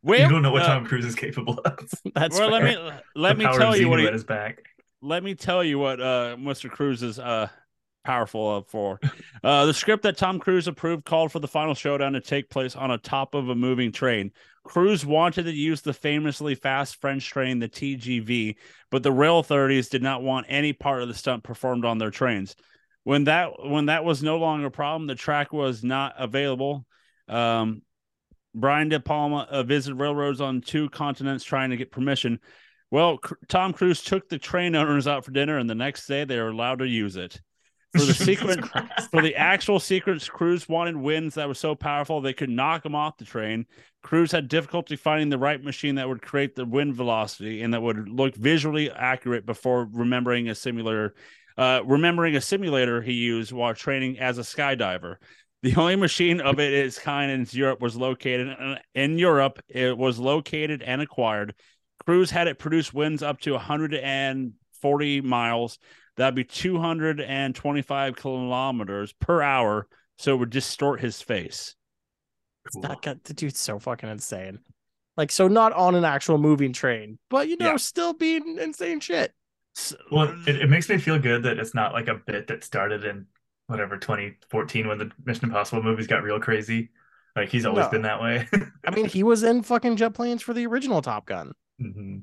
[0.02, 1.78] Well, you don't know what uh, Tom Cruise is capable of.
[2.14, 3.02] That's well, let me fair.
[3.14, 4.62] let The me power tell of you what he, at his back.
[5.02, 6.68] let me tell you what uh Mr.
[6.70, 7.48] Cruise is uh
[8.04, 9.00] powerful of for.
[9.42, 12.76] Uh the script that Tom Cruise approved called for the final showdown to take place
[12.76, 14.32] on a top of a moving train.
[14.64, 18.56] Cruise wanted to use the famously fast French train, the TGV,
[18.90, 22.10] but the rail authorities did not want any part of the stunt performed on their
[22.10, 22.54] trains.
[23.04, 26.86] When that when that was no longer a problem, the track was not available.
[27.28, 27.82] Um
[28.54, 32.40] Brian De Palma uh, visited railroads on two continents trying to get permission.
[32.90, 36.24] Well, Cr- Tom Cruise took the train owners out for dinner, and the next day
[36.24, 37.40] they were allowed to use it.
[37.92, 39.10] For the Christ.
[39.10, 42.94] for the actual secrets, Cruise wanted winds that were so powerful they could knock him
[42.94, 43.66] off the train.
[44.02, 47.82] Cruise had difficulty finding the right machine that would create the wind velocity and that
[47.82, 51.14] would look visually accurate before remembering a simulator.
[51.58, 55.16] Uh, remembering a simulator he used while training as a skydiver.
[55.62, 58.56] The only machine of it its kind in Europe was located
[58.94, 59.60] in Europe.
[59.68, 61.54] It was located and acquired.
[62.06, 65.78] Cruise had it produce winds up to 140 miles.
[66.16, 69.86] That'd be 225 kilometers per hour.
[70.18, 71.74] So it would distort his face.
[72.72, 72.82] Cool.
[72.82, 74.58] that got, the dude's so fucking insane.
[75.16, 77.76] Like, so not on an actual moving train, but you know, Yeah.
[77.76, 79.32] still being insane shit.
[79.76, 82.62] S- Well, it, it makes me feel good that it's not like a bit that
[82.62, 83.26] started in
[83.66, 86.90] whatever 2014 when the Mission Impossible movies got real crazy.
[87.34, 87.90] Like he's always No.
[87.90, 88.46] been that way.
[88.86, 91.52] I mean, he was in fucking jet planes for the original Top Gun.
[91.80, 92.22] Mhm.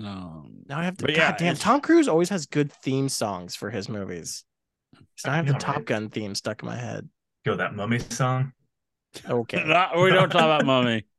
[0.00, 1.04] Um, Now I have to.
[1.06, 4.44] But yeah, damn, Tom Cruise always has good theme songs for his movies.
[5.16, 5.84] So I have the know, Top right?
[5.86, 7.08] Gun theme stuck in my head.
[7.44, 8.52] Yo, that Mummy song.
[9.28, 11.04] Okay, not- we don't talk about mummy.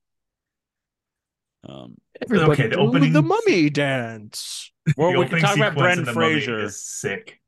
[1.66, 4.70] Um, everybody Okay, the opening- the mummy dance.
[4.98, 6.60] well, the we can opening talk about sequence in Brendan The Mummy Fraser.
[6.60, 7.40] is sick.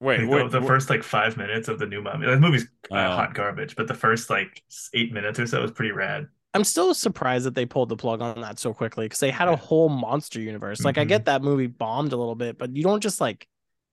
[0.00, 2.26] Wait, Like, wait, the, the wait, first like five minutes of the new Mummy.
[2.26, 3.14] That movie's uh, Oh.
[3.14, 4.60] hot garbage, but the first like
[4.92, 6.26] eight minutes or so is pretty rad.
[6.56, 9.48] I'm still surprised that they pulled the plug on that so quickly because they had
[9.48, 10.84] a whole monster universe.
[10.84, 11.08] Like, I Mhm.
[11.08, 13.46] get that movie bombed a little bit, but you don't just like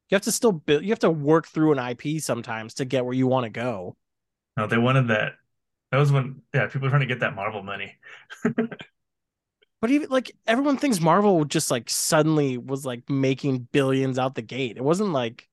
[0.10, 0.84] you have to still build.
[0.84, 3.98] You have to work through an IP sometimes to get where you want to go.
[4.58, 5.34] No, they wanted that.
[5.92, 7.98] That was when yeah, people were trying to get that Marvel money.
[9.82, 14.42] But even like everyone thinks Marvel just like suddenly was like making billions out the
[14.42, 14.78] gate.
[14.78, 15.50] It wasn't like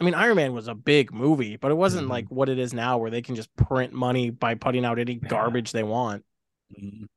[0.00, 2.10] I mean Iron Man was a big movie, but it wasn't Mhm.
[2.10, 5.14] like what it is now where they can just print money by putting out any
[5.14, 5.28] Yeah.
[5.28, 6.24] garbage they want.
[6.72, 7.08] Mhm.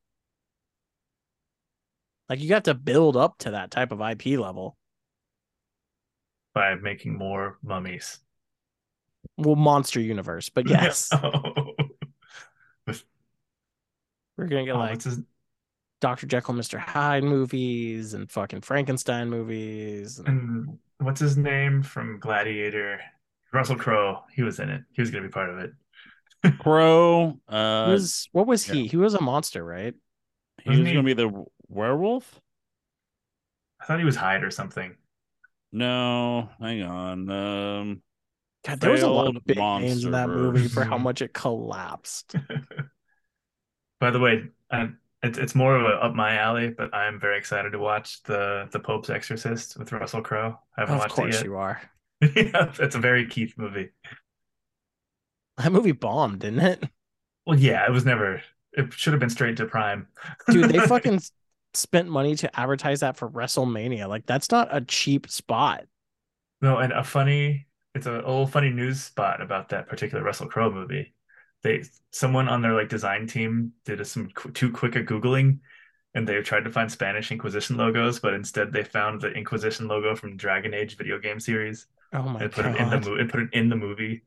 [2.30, 4.78] Like you got to build up to that type of IP level.
[6.54, 8.20] by making more mummies.
[9.38, 11.76] Well, Monster Universe, but yes, oh.
[14.38, 15.22] We're gonna get oh, like his
[16.02, 16.26] Dr.
[16.28, 16.78] Jekyll, Mr.
[16.78, 20.20] Hyde movies and fucking Frankenstein movies.
[20.20, 20.28] And...
[20.28, 23.02] and what's his name from Gladiator?
[23.54, 24.24] Russell Crowe.
[24.34, 24.84] He was in it.
[24.93, 25.72] He was gonna be part of it.
[26.60, 27.38] Crowe.
[27.49, 28.82] He Uh, was what was he?
[28.84, 28.89] yeah.
[28.91, 29.93] He was a monster, right?
[30.64, 32.39] he was wasn't he- going to be the werewolf.
[33.80, 34.95] I thought he was Hyde or something.
[35.72, 37.30] No, hang on.
[37.32, 38.02] Um,
[38.66, 41.34] God, there was a lot of big names in that movie for how much it
[41.34, 42.36] collapsed.
[43.99, 44.89] By the way, I,
[45.24, 48.68] it's it's more of a up my alley, but I'm very excited to watch the
[48.72, 50.58] the Pope's Exorcist with Russell Crowe.
[50.78, 51.82] I haven't of watched course it you are.
[52.22, 53.90] yeah, it's a very Keith movie.
[55.58, 56.84] That movie bombed, didn't it?
[57.46, 58.42] Well, yeah, it was never.
[58.74, 60.08] It should have been straight to Prime.
[60.50, 61.22] Dude, they fucking
[61.74, 64.08] spent money to advertise that for WrestleMania.
[64.08, 65.86] Like that's not a cheap spot.
[66.62, 70.72] No, and a funny, it's a old funny news spot about that particular Russell Crowe
[70.72, 71.14] movie.
[71.64, 75.59] They, someone on their like design team did a, some qu- too quick a Googling
[76.16, 80.16] and they tried to find Spanish Inquisition logos, but instead they found the Inquisition logo
[80.16, 83.05] from Dragon Age video game series Oh my and put it in the god.
[83.05, 84.24] movie and put it in the movie.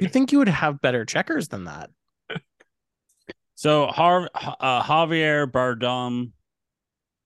[0.00, 1.90] You think you would have better checkers than that?
[3.54, 6.32] so Har- uh, Javier Bardem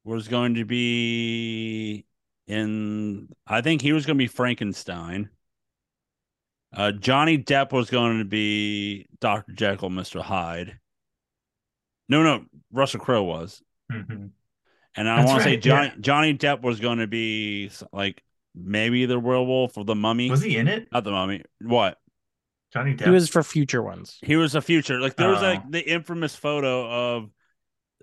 [0.05, 2.07] was going to be
[2.47, 3.29] in.
[3.47, 5.31] I think he was going to be Frankenstein.
[6.75, 10.79] Uh, Johnny Depp was going to be Doctor Jekyll, Mister Hyde.
[12.09, 14.31] No, no, Russell Crowe was, Mhm.
[14.97, 15.95] and I That's want to say right, Johnny yeah.
[16.01, 18.23] Johnny Depp was going to be like
[18.55, 20.31] maybe the werewolf or the mummy.
[20.31, 20.89] Was he in it?
[20.93, 21.43] Not the mummy.
[21.61, 21.99] What?
[22.73, 23.05] Johnny Depp.
[23.05, 24.19] He was for future ones.
[24.23, 24.99] He was a future.
[24.99, 25.47] Like there was Oh.
[25.47, 27.31] like the infamous photo of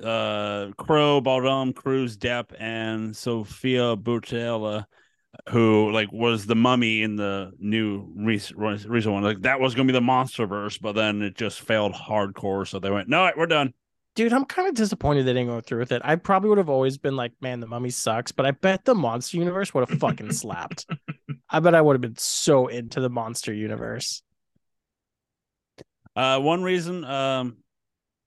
[0.04, 4.86] uh Crowe, Bardem, Cruise, Depp, and Sofia Boutella,
[5.48, 9.24] who like was the mummy in the new recent recent one.
[9.24, 12.68] Like that was gonna be the monster verse, but then it just failed hardcore.
[12.68, 13.74] So they went, No, we're done.
[14.16, 16.02] Dude, I'm kind of disappointed they didn't go through with it.
[16.04, 18.96] I probably would have always been like, man, the mummy sucks, but I bet the
[18.96, 20.88] monster universe would have fucking slapped.
[21.50, 24.22] I bet I would have been so into the monster universe.
[26.16, 27.58] Uh one reason, um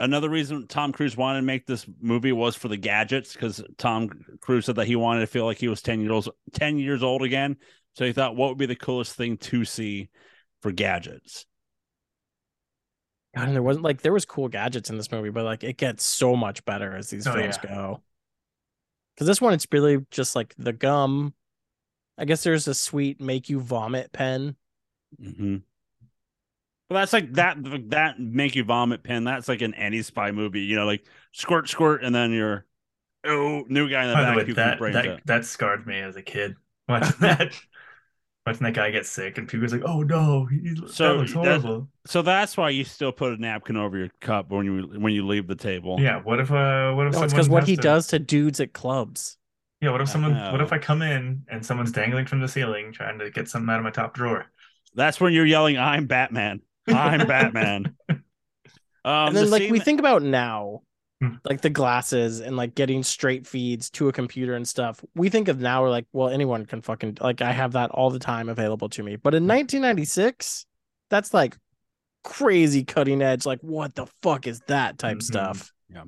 [0.03, 4.11] another reason Tom Cruise wanted to make this movie was for the gadgets, because Tom
[4.41, 7.03] Cruise said that he wanted to feel like he was 10 years old 10 years
[7.03, 7.57] old again.
[7.95, 10.09] So he thought what would be the coolest thing to see
[10.61, 11.47] for gadgets.
[13.35, 15.79] God, and there wasn't like there was cool gadgets in this movie, but like it
[15.79, 17.71] gets so much better as these Oh, films yeah.
[17.75, 18.03] go.
[19.15, 21.35] Because this one, it's really just like the gum.
[22.19, 24.57] I guess there's a sweet make you vomit pen.
[25.21, 25.57] Mm-hmm.
[26.93, 27.57] Well, that's like that
[27.91, 29.25] that make you vomit pen.
[29.25, 32.67] That's like in any spy movie, you know, like squirt, squirt, and then you're
[33.25, 35.87] oh new guy in the By the back way, puking that brains that, that scarred
[35.87, 36.55] me as a kid.
[36.89, 37.55] Watching that,
[38.45, 41.33] watching that guy get sick, and people was like, "Oh no, he, So that looks
[41.33, 45.01] that- horrible." So that's why you still put a napkin over your cup when you
[45.01, 45.99] when you leave the table.
[45.99, 48.61] Yeah, what if uh, what if No, it's because what he to- does to dudes
[48.61, 49.39] at clubs.
[49.81, 50.35] Yeah, what if someone?
[50.53, 53.71] What if I come in and someone's dangling from the ceiling trying to get something
[53.71, 54.47] out of my top drawer?
[54.95, 56.61] That's when you're yelling, "I'm Batman!
[56.89, 57.97] I'm Batman!"
[59.05, 60.83] Um, and then the like we that- think about now,
[61.21, 61.35] Hmm.
[61.45, 65.05] like the glasses and like getting straight feeds to a computer and stuff.
[65.17, 68.11] We think of now we're like, well, anyone can fucking like I have that all
[68.11, 69.17] the time available to me.
[69.17, 70.67] But in 1996,
[71.11, 71.57] that's like
[72.23, 73.45] crazy cutting edge.
[73.45, 75.23] Like, what the fuck is that type Mhm.
[75.25, 75.73] stuff?
[75.89, 76.05] Yeah.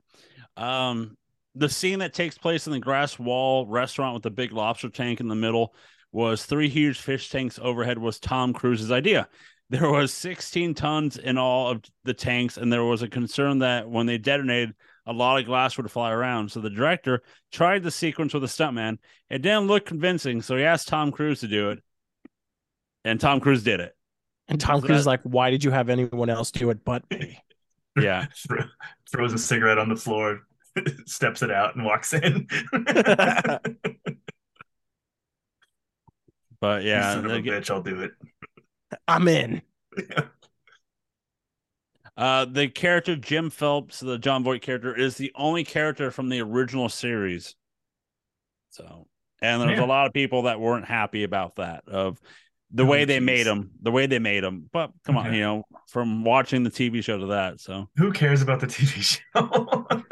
[0.56, 1.16] Um,
[1.56, 5.18] the scene that takes place in the grass wall restaurant with the big lobster tank
[5.20, 5.74] in the middle
[6.12, 9.28] was three huge fish tanks overhead was Tom Cruise's idea.
[9.74, 13.90] There was 16 tons in all of the tanks, and there was a concern that
[13.90, 14.72] when they detonated,
[15.04, 16.52] a lot of glass would fly around.
[16.52, 18.98] So the director tried the sequence with a stuntman.
[19.28, 21.80] It didn't look convincing, so he asked Tom Cruise to do it,
[23.04, 23.96] and Tom Cruise did it.
[24.46, 27.02] And Tom So Cruise is like, why did you have anyone else do it but
[27.10, 27.36] me?
[28.00, 28.26] Yeah.
[29.10, 30.42] Throws a cigarette on the floor,
[31.06, 32.46] steps it out, and walks in.
[36.60, 38.12] But yeah, Son of a the- bitch, I'll do it.
[39.08, 39.62] I'm in.
[42.16, 46.40] Uh, the character Jim Phelps, the Jon Voight character, is the only character from the
[46.40, 47.56] original series.
[48.70, 49.08] So,
[49.42, 49.84] and there's Yeah.
[49.84, 52.20] a lot of people that weren't happy about that of
[52.70, 54.68] the Oh, way they made him, the way they made him.
[54.72, 57.60] But come on, you know, from watching the TV show to that.
[57.60, 59.18] So, Who cares about the TV show?
[59.90, 60.02] I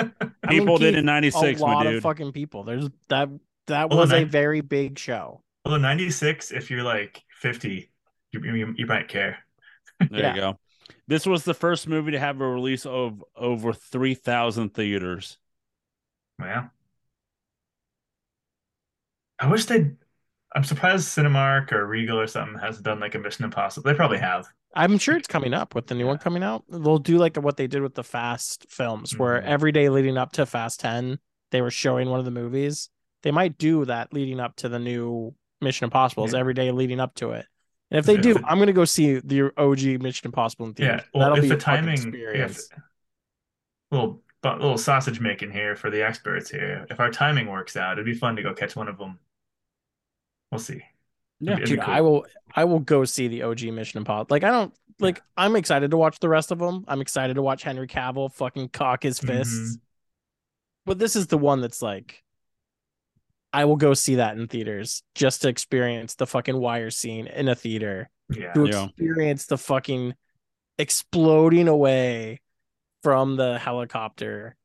[0.44, 1.94] I mean, People did Keith, in a '96, my lot dude.
[1.98, 2.64] of fucking people.
[2.64, 3.28] There's that
[3.68, 5.44] that Well, was a very big show.
[5.64, 7.91] Although 96, if you're like 50,
[8.32, 9.38] you, you, you might care.
[10.00, 10.34] There Yeah.
[10.34, 10.58] you go.
[11.06, 15.38] This was the first movie to have a release of over 3,000 theaters.
[16.40, 16.68] Yeah.
[19.38, 19.96] I wish they'd.
[20.54, 23.84] I'm surprised Cinemark or Regal or something has done like a Mission Impossible.
[23.90, 24.46] They probably have.
[24.74, 26.64] I'm sure it's coming up with the new one coming out.
[26.68, 29.44] They'll do like what they did with the Fast films, where Mhm.
[29.44, 31.18] every day leading up to Fast 10,
[31.52, 32.90] they were showing one of the movies.
[33.22, 36.40] They might do that leading up to the new Mission Impossibles Yeah.
[36.40, 37.46] every day leading up to it.
[37.92, 41.02] And if they Yeah, do, I'm gonna go see the OG Mission Impossible in theaters.
[41.02, 41.06] Yeah.
[41.12, 42.70] Well, That'll if be the a timing, experience.
[42.72, 42.78] if
[43.90, 46.86] little but little sausage making here for the experts here.
[46.88, 49.18] If our timing works out, it'd be fun to go catch one of them.
[50.50, 50.80] We'll see.
[51.38, 51.56] Yeah.
[51.56, 51.92] Dude, cool.
[51.92, 54.28] I will I will go see the OG Mission Impossible.
[54.30, 56.86] Like I don't like I'm excited to watch the rest of them.
[56.88, 59.38] I'm excited to watch Henry Cavill fucking cock his mm-hmm.
[59.38, 59.76] fists.
[60.86, 62.24] But this is the one that's like
[63.52, 67.48] I will go see that in theaters just to experience the fucking wire scene in
[67.48, 68.08] a theater.
[68.30, 68.52] Yeah.
[68.54, 68.84] To Yeah.
[68.86, 70.14] experience the fucking
[70.78, 72.40] exploding away
[73.02, 74.56] from the helicopter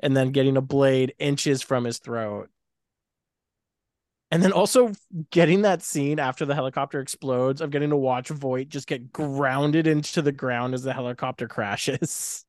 [0.00, 2.50] and then getting a blade inches from his throat.
[4.30, 4.92] And then also
[5.30, 9.86] getting that scene after the helicopter explodes of getting to watch Voight just get grounded
[9.86, 12.44] into the ground as the helicopter crashes.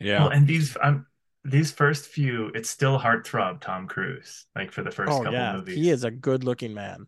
[0.00, 0.20] Yeah.
[0.20, 1.06] Well, and these um
[1.44, 5.54] these first few, it's still heartthrob Tom Cruise, like for the first oh couple yeah,
[5.54, 5.76] movies.
[5.76, 7.06] he is a good looking man.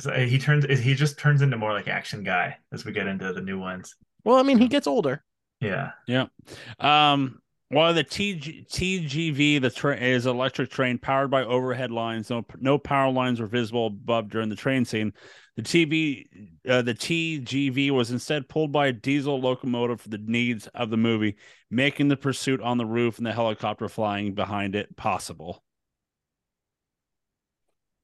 [0.00, 3.06] So uh, he turns he just turns into more like action guy as we get
[3.06, 3.96] into the new ones.
[4.24, 5.24] Well, I mean, he gets older.
[5.60, 5.92] Yeah.
[6.06, 6.26] Yeah.
[6.78, 12.44] Um, while the TG, TGV the train is electric train powered by overhead lines, no
[12.58, 15.12] no power lines were visible above during the train scene.
[15.58, 16.26] The TV,
[16.68, 20.96] uh, the TGV was instead pulled by a diesel locomotive for the needs of the
[20.96, 21.34] movie,
[21.68, 25.64] making the pursuit on the roof and the helicopter flying behind it possible.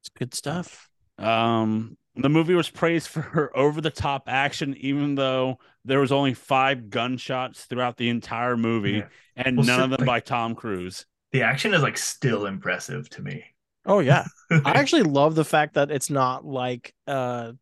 [0.03, 0.89] It's good stuff.
[1.17, 6.11] Um, the movie was praised for her over the top action, even though there was
[6.11, 9.09] only five gunshots throughout the entire movie, Yeah.
[9.37, 11.07] and Well, none so, of them like- by Tom Cruise.
[11.31, 13.45] The action is like still impressive to me.
[13.87, 14.25] Oh yeah.
[14.51, 17.55] I actually love the fact that it's not like a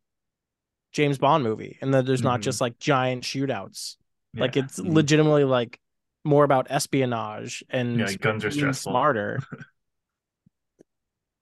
[0.91, 2.43] James Bond movie and that there's not Mhm.
[2.43, 3.95] just like giant shootouts.
[4.35, 4.63] Like Yeah.
[4.65, 4.93] it's Mhm.
[4.93, 5.79] legitimately like
[6.23, 8.91] more about espionage and Yeah, like guns are being stressful.
[8.91, 9.39] smarter.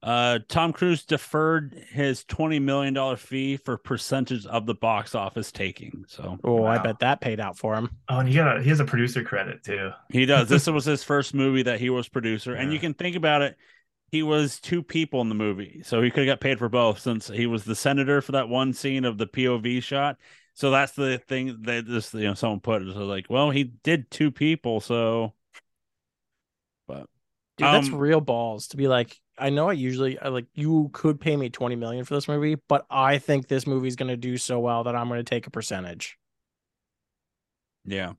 [0.04, 5.52] Uh, Tom Cruise deferred his twenty million dollar fee for percentage of the box office
[5.52, 6.06] taking.
[6.08, 7.92] So Oh, I bet that paid out for him.
[8.10, 9.92] Oh, and he got a, he has a producer credit too.
[10.10, 10.50] he does.
[10.50, 13.58] this was his first movie that he was producer, and you can think about it.
[14.12, 17.00] He was two people in the movie, so he could have got paid for both
[17.00, 20.18] since he was the senator for that one scene of the POV shot.
[20.54, 23.64] So that's the thing that this you know someone put it so like, well, he
[23.64, 25.34] did two people, so
[26.88, 27.08] but
[27.58, 30.90] Dude, that's Um, real balls to be like, I know I usually I like you
[30.94, 34.38] could pay me 20 million for this movie, but I think this movie's gonna do
[34.38, 36.18] so well that I'm gonna take a percentage.
[37.86, 38.14] Yeah.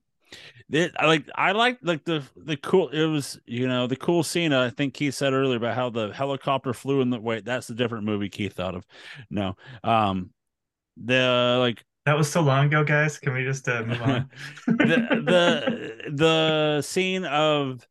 [0.70, 4.22] It, I like I like like the the cool it was you know the cool
[4.22, 7.68] scene I think Keith said earlier about how the helicopter flew in the wait that's
[7.68, 8.86] a different movie Keith thought of.
[9.28, 10.30] No um
[10.96, 13.18] the like That was so long ago, guys.
[13.18, 14.30] Can we just uh, move on?
[14.66, 17.86] the the the scene of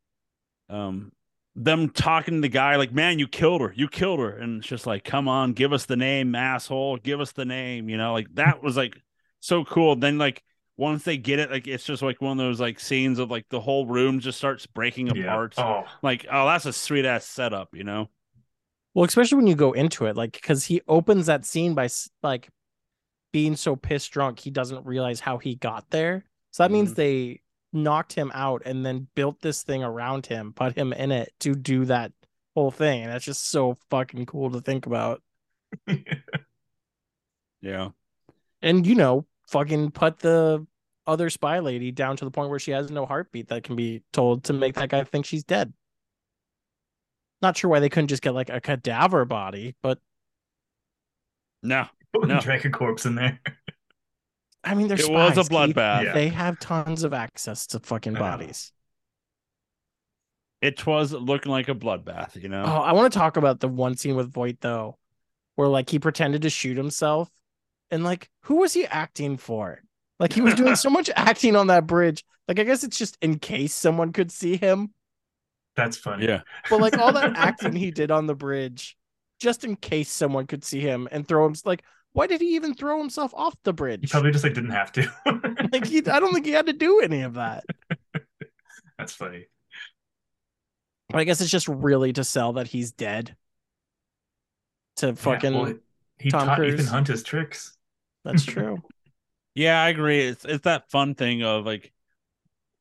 [0.69, 1.11] um
[1.55, 3.73] them talking to the guy like man you killed her.
[3.75, 4.31] You killed her.
[4.31, 6.97] And it's just like come on give us the name asshole.
[6.97, 8.99] Give us the name you know like that was like
[9.39, 9.95] so cool.
[9.95, 10.43] Then like
[10.77, 13.45] once they get it like it's just like one of those like scenes of like
[13.49, 15.21] the whole room just starts breaking yeah.
[15.33, 18.09] apart Oh, like oh that's a sweet ass setup you know
[18.93, 21.89] Well, especially when you go into it, like because he opens that scene by
[22.23, 22.49] like
[23.33, 26.25] being so pissed drunk he doesn't realize how he got there.
[26.51, 26.95] So that means Mhm.
[26.95, 27.41] they
[27.73, 31.55] knocked him out and then built this thing around him, put him in it to
[31.55, 32.13] do that
[32.55, 33.03] whole thing.
[33.03, 35.23] And that's just so fucking cool to think about.
[37.61, 37.89] yeah
[38.61, 40.65] And you know, fucking put the
[41.07, 44.01] other spy lady down to the point where she has no heartbeat that can be
[44.13, 45.73] told to make that guy think she's dead.
[47.41, 49.99] Not sure why they couldn't just get like a cadaver body, but
[51.63, 51.85] no
[52.15, 52.39] No.
[52.39, 53.39] drag a corpse in there.
[54.63, 56.13] I mean, they're it was a bloodbath Yeah.
[56.13, 58.71] They have tons of access to fucking bodies.
[60.61, 63.67] it was looking like a bloodbath you know Oh, I want to talk about the
[63.67, 64.97] one scene with Voight though,
[65.55, 67.29] where like he pretended to shoot himself,
[67.91, 69.81] and like who was he acting for?
[70.19, 72.23] Like he was doing so much acting on that bridge.
[72.47, 74.93] Like I guess it's just in case someone could see him,
[75.75, 76.25] That's funny.
[76.25, 78.97] yeah but like all that acting he did on the bridge,
[79.39, 81.55] just in case someone could see him and throw him.
[81.65, 81.83] Like
[82.13, 84.01] why did he even throw himself off the bridge?
[84.01, 85.11] He probably just like didn't have to.
[85.71, 87.63] Like he, I don't think he had to do any of that.
[88.97, 89.45] That's funny.
[91.09, 93.35] But I guess it's just really to sell that he's dead.
[94.97, 95.73] To Yeah, fucking well,
[96.19, 96.73] he Tom taught Cruise.
[96.73, 97.77] Ethan Hunt his tricks.
[98.23, 98.81] That's true.
[99.55, 100.21] Yeah, I agree.
[100.27, 101.91] It's it's that fun thing of like,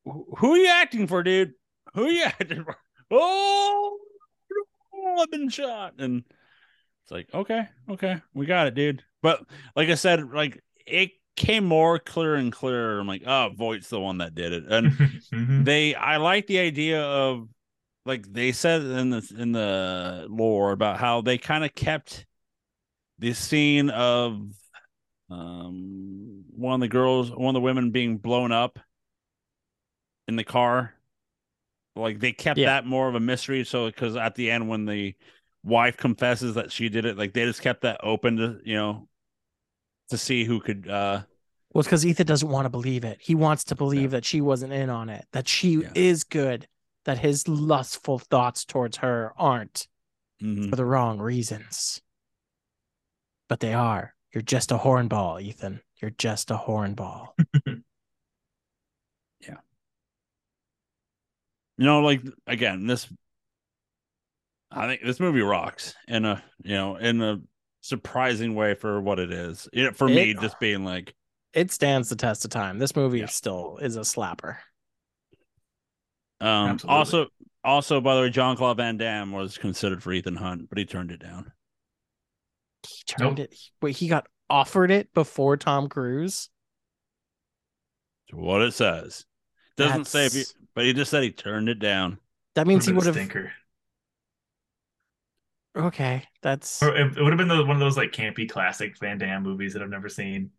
[0.05, 1.55] who are you acting for, dude?
[1.95, 2.76] Who are you acting for?
[3.11, 3.99] Oh,
[5.18, 6.24] I've been shot, and
[7.03, 9.03] it's like, okay, okay, we got it, dude.
[9.22, 13.01] But like I said, like it came more clear and clearer.
[13.01, 14.93] I'm like, oh, Voight's the one that did it, and
[15.32, 15.64] Mhm.
[15.64, 17.49] they I like the idea of
[18.07, 22.26] like they said in the in the lore about how they kind of kept
[23.18, 24.41] the scene of
[25.30, 28.78] um one of the girls one of the women being blown up
[30.28, 30.94] in the car
[31.96, 32.66] like they kept Yeah.
[32.66, 35.14] that more of a mystery so because at the end when the
[35.62, 39.08] wife confesses that she did it like they just kept that open to you know
[40.08, 41.22] to see who could uh
[41.72, 43.18] Well, it's because Ethan doesn't want to believe it.
[43.20, 45.92] He wants to believe that she wasn't in on it, that she Yeah.
[45.94, 46.66] is good,
[47.04, 49.86] that his lustful thoughts towards her aren't
[50.42, 50.68] mhm.
[50.68, 52.02] for the wrong reasons.
[53.48, 54.14] But they are.
[54.32, 55.80] You're just a hornball, Ethan.
[56.00, 57.28] You're just a hornball.
[59.42, 59.56] Yeah.
[61.78, 63.10] You know like again this
[64.70, 67.40] i think this movie rocks in a you know in a
[67.80, 71.14] surprising way for what it is it, for me just being like
[71.54, 72.78] it stands the test of time.
[72.78, 73.26] This movie Yeah.
[73.26, 74.58] still is a slapper.
[76.42, 76.96] um Absolutely.
[76.98, 77.26] also
[77.64, 80.84] also by the way john claude van damme was considered for ethan hunt but he
[80.84, 81.50] turned it down
[82.86, 83.50] He turned Nope.
[83.50, 83.54] it.
[83.82, 86.48] Wait, he got offered it before Tom Cruise.
[88.32, 89.24] what it says
[89.76, 92.18] doesn't say if he but he just said he turned it down
[92.54, 93.30] That means he Would've would been have.
[93.30, 93.52] stinker.
[95.76, 98.98] Okay, that's Or it, it would have been the, one of those like campy classic
[98.98, 100.50] Van Damme movies that I've never seen.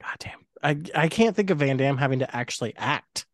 [0.00, 0.40] goddamn.
[0.62, 3.26] I I can't think of Van Damme having to actually act.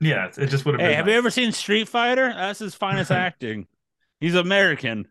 [0.00, 0.96] Yeah, it- it just would have hey been.
[0.96, 3.66] have like- you ever seen street fighter that's his finest acting
[4.20, 5.06] he's american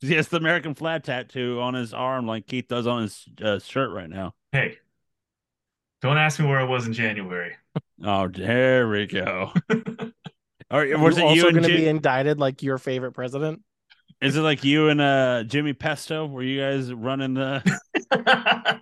[0.00, 3.58] he has the american flag tattoo on his arm like keith does on his uh,
[3.58, 4.78] shirt right now Hey,
[6.00, 7.56] don't ask me where I was in January.
[8.04, 9.50] Oh, there we go.
[10.70, 12.78] All right, Are was you it you also going to Ji- be indicted like your
[12.78, 13.62] favorite president?
[14.20, 16.26] Is it like you and uh Jimmy Pesto?
[16.26, 17.62] Were you guys running the?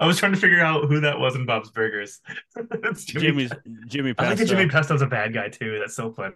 [0.00, 2.20] I was trying to figure out who that was in Bob's Burgers.
[2.84, 3.26] It's Jimmy.
[3.26, 3.52] Jimmy's
[3.86, 4.28] Jimmy I Pesto.
[4.30, 5.78] like that Jimmy Pesto's a bad guy too.
[5.78, 6.34] That's so funny.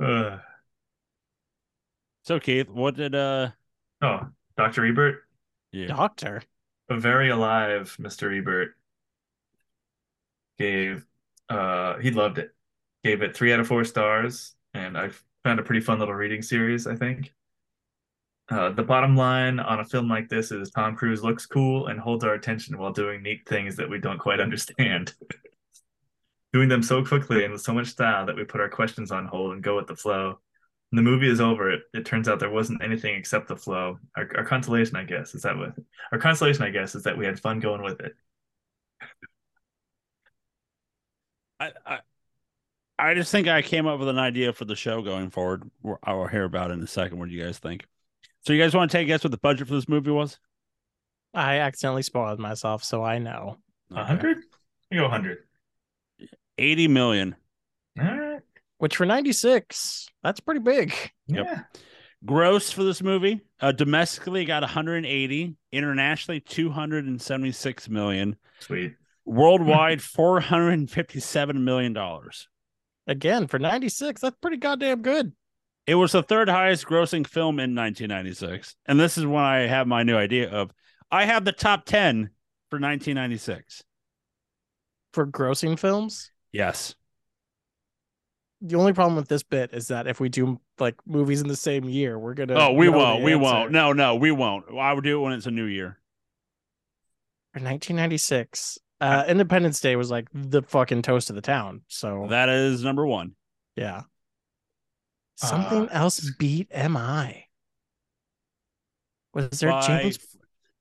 [0.00, 0.38] Uh,
[2.22, 3.50] so Keith, what did uh?
[4.02, 4.86] oh, Dr.
[4.86, 5.22] Ebert,
[5.72, 6.42] Yeah, Doctor.
[6.88, 8.36] a very alive Mr.
[8.36, 8.76] Ebert,
[10.58, 11.04] gave
[11.48, 12.50] uh he loved it.
[13.04, 16.40] Gave it three out of four stars, and I've found a pretty fun little reading
[16.42, 17.32] series, I think.
[18.48, 21.98] Uh, the bottom line on a film like this is Tom Cruise looks cool and
[21.98, 25.14] holds our attention while doing neat things that we don't quite understand.
[26.52, 29.26] Doing them so quickly and with so much style that we put our questions on
[29.26, 30.38] hold and go with the flow.
[30.90, 33.98] When the movie is over, it, it turns out there wasn't anything except the flow.
[34.16, 35.78] Our, our consolation, I guess, is that with
[36.12, 38.12] our consolation, I guess, is that we had fun going with it.
[41.58, 41.98] I, I
[42.98, 45.68] I just think I came up with an idea for the show going forward.
[45.82, 47.18] We're- I will hear about it in a second.
[47.18, 47.86] What do you guys think?
[48.42, 50.38] So you guys want to take a guess what the budget for this movie was?
[51.34, 53.56] I accidentally spoiled myself, so I know.
[53.92, 54.38] A hundred?
[54.90, 55.38] You go hundred.
[56.62, 57.34] Eighty million.
[58.00, 58.40] All right.
[58.78, 60.92] Which for 96, that's pretty big.
[61.28, 61.46] Yep.
[61.46, 61.62] Yeah.
[62.24, 63.40] Gross for this movie.
[63.60, 65.54] Uh, domestically got 180.
[65.70, 68.36] Internationally, 276 million.
[68.58, 68.94] Sweet.
[69.24, 72.48] Worldwide, 457 million dollars.
[73.06, 75.32] Again, for 96, that's pretty goddamn good.
[75.86, 78.74] It was the third highest grossing film in 1996.
[78.86, 80.72] And this is when I have my new idea of
[81.10, 82.30] I have the top 10
[82.68, 83.84] for 1996.
[85.12, 86.94] For grossing films, Yes.
[88.60, 91.56] the only problem with this bit is that if we do like movies in the
[91.56, 92.54] same year, we're gonna.
[92.54, 93.22] Oh, we won't.
[93.24, 93.42] We answer.
[93.42, 93.72] won't.
[93.72, 94.66] No, no, we won't.
[94.78, 95.98] I would do it when it's a new year.
[97.52, 101.82] For 1996, uh, Independence Day was like the fucking toast of the town.
[101.88, 103.34] So That is number one.
[103.76, 104.02] yeah.
[105.36, 107.48] Something Uh, else beat MI.
[109.34, 110.18] Was there by, James?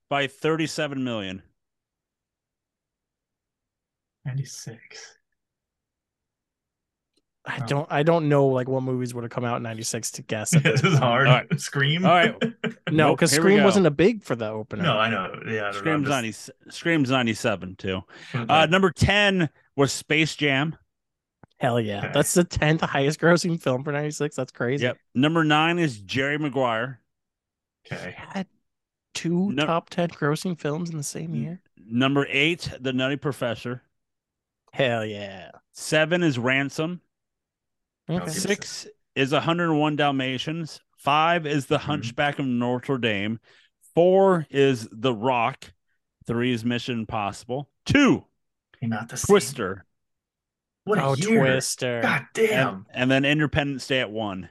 [0.09, 1.41] by 37 million.
[4.25, 5.17] 96.
[7.43, 7.87] I don't.
[7.91, 10.55] I don't know like what movies would have come out in '96 to guess.
[10.55, 11.27] at this this is hard.
[11.27, 11.59] All right.
[11.59, 12.05] Scream.
[12.05, 12.35] All right.
[12.91, 14.83] No, because here we Scream wasn't a big for the opener.
[14.83, 15.41] No, I know.
[15.47, 16.15] Yeah, I Scream's, know.
[16.15, 16.33] 90,
[16.69, 18.01] Scream's 97 too.
[18.33, 20.75] Just- Uh, number 10 was Space Jam.
[21.57, 22.11] Hell yeah, Okay.
[22.13, 24.35] that's the tenth highest grossing film for '96.
[24.35, 24.83] That's crazy.
[24.83, 24.97] Yep.
[25.15, 26.99] Number nine is Jerry Maguire.
[27.91, 28.13] okay.
[28.17, 28.47] Had
[29.13, 31.61] Two No- top ten grossing films in the same year.
[31.77, 33.83] Number eight, The Nutty Professor.
[34.73, 35.51] Hell yeah.
[35.71, 36.99] Seven is Ransom.
[38.09, 38.21] Okay.
[38.23, 38.31] Okay.
[38.31, 40.81] Six is 101 Dalmatians.
[40.97, 41.81] Five is The Mhm.
[41.81, 43.39] Hunchback of Notre Dame.
[43.95, 45.73] Four is The Rock.
[46.27, 47.69] Three is Mission Impossible.
[47.85, 48.25] Two,
[48.81, 49.33] You're not the same.
[49.33, 49.85] Twister.
[50.83, 51.15] What a Oh.
[51.15, 52.01] Twister.
[52.01, 52.67] God damn.
[52.67, 54.49] And, and then Independence Day at one.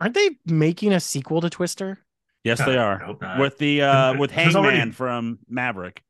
[0.00, 1.98] Aren't they making a sequel to Twister?
[2.42, 3.38] Yes, God, they are.
[3.38, 6.02] With the uh with There's Hangman already- from Maverick.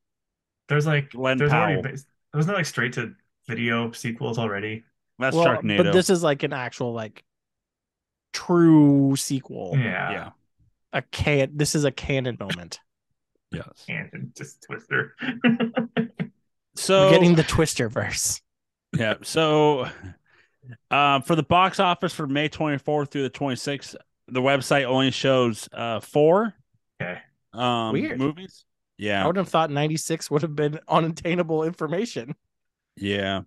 [0.67, 1.73] there's like Glen there's Powell.
[1.75, 3.15] already bas- wasn't like straight to
[3.47, 4.83] video sequels already?
[5.19, 5.77] That's Well, Sharknado.
[5.83, 7.23] but this is like an actual like
[8.33, 9.73] true sequel.
[9.77, 10.11] Yeah.
[10.11, 10.29] yeah.
[10.93, 11.51] A can.
[11.55, 12.79] This is a canon moment.
[13.51, 13.85] Yes.
[13.87, 15.15] And just Twister.
[16.75, 18.41] So We're getting the Twister verse.
[18.97, 19.13] yeah.
[19.21, 19.87] So
[20.91, 23.95] uh, for the box office for May 24th through the 26th,
[24.27, 26.53] the website only shows uh four
[27.01, 27.19] okay.
[27.53, 28.19] um Weird.
[28.19, 28.65] movies.
[28.97, 29.19] Yeah.
[29.19, 29.27] I Yeah.
[29.27, 32.35] would have thought 96 would have been unattainable information.
[32.97, 33.41] Yeah.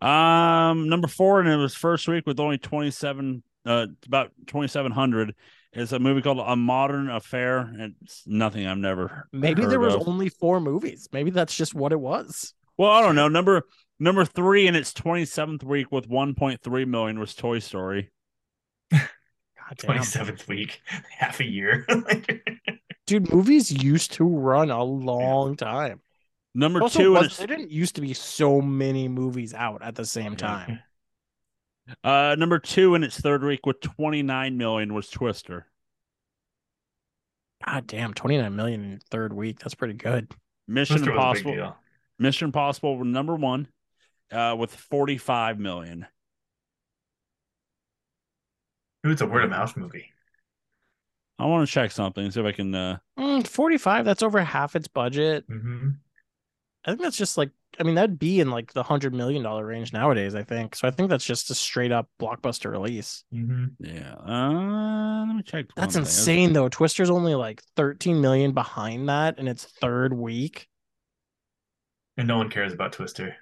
[0.00, 5.34] Um number four and it was first week with only 27 uh about 2700
[5.72, 7.72] is a movie called A Modern Affair.
[8.02, 10.06] It's nothing I've never Maybe heard there was of.
[10.06, 11.08] only four movies.
[11.12, 12.52] Maybe that's just what it was.
[12.76, 13.28] Well, I don't know.
[13.28, 13.62] Number
[13.98, 18.10] number 3 in its 27th week with 1.3 million was Toy Story.
[18.90, 19.00] God
[19.78, 19.86] damn.
[19.86, 20.80] Twenty seventh week,
[21.18, 21.86] half a year.
[23.06, 26.00] Dude, movies used to run a long time.
[26.54, 29.82] Number Also, 2 in was, its there didn't used to be so many movies out
[29.82, 30.36] at the same Yeah.
[30.38, 30.80] time.
[32.04, 35.66] uh number 2 in its third week with 29 million was Twister.
[37.66, 39.60] God damn, 29 million in third week.
[39.60, 40.30] That's pretty good.
[40.68, 41.76] Mission Twister was a big Impossible.
[42.18, 43.68] Mission Impossible were number 1
[44.32, 46.06] uh with 45 million.
[49.06, 50.10] Ooh, it's a word of mouth movie.
[51.38, 52.74] I want to check something, see if I can.
[52.74, 55.44] Uh, Mm, 45, that's over half its budget.
[55.48, 55.90] hmm
[56.84, 59.92] I think that's just like, I mean, that'd be in like the $100 million range
[59.92, 60.74] nowadays, I think.
[60.74, 63.24] So I think that's just a straight up blockbuster release.
[63.32, 65.66] hmm yeah, uh, let me check.
[65.76, 66.10] That's one thing.
[66.10, 66.68] insane, though.
[66.68, 70.68] Twister's only like 13 million behind that in its third week.
[72.16, 73.36] And no one cares about Twister.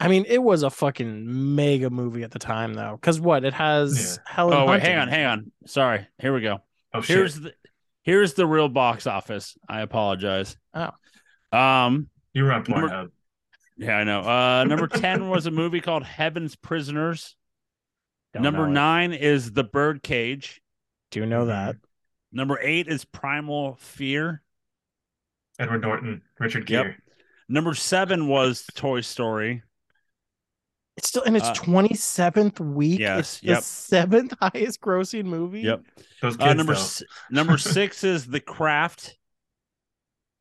[0.00, 2.98] I mean, it was a fucking mega movie at the time, though.
[3.00, 3.44] Because what?
[3.44, 4.54] It has Helen.
[4.54, 5.52] Oh wait, Hunt hang on, hang on.
[5.66, 6.58] Sorry, here we go.
[6.92, 7.16] Oh shit.
[7.16, 7.52] Here's the
[8.02, 9.56] here's the real box office.
[9.68, 10.56] I apologize.
[10.74, 10.90] Oh.
[11.54, 13.10] Um, you were on Number-
[13.76, 14.20] yeah, I know.
[14.20, 17.34] Uh, number ten was a movie called Heaven's Prisoners.
[18.32, 20.60] Don't number nine is The Birdcage.
[21.10, 21.76] Do you know that.
[22.32, 24.42] Number eight is Primal Fear.
[25.58, 26.84] Edward Norton, Richard Yep.
[26.84, 26.96] Gere.
[27.48, 29.62] Number seven was Toy Story.
[30.96, 33.00] It's still in its Uh, 27th week.
[33.00, 35.60] yes, It's the seventh highest grossing movie.
[35.62, 35.82] Yep.
[36.22, 39.16] Those kids, Uh, number s- number six is The Craft.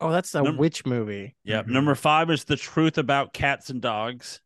[0.03, 1.35] Oh, that's the Num- witch movie.
[1.45, 1.65] Yep.
[1.65, 1.69] Mhm.
[1.69, 4.41] Number five is The Truth About Cats and Dogs.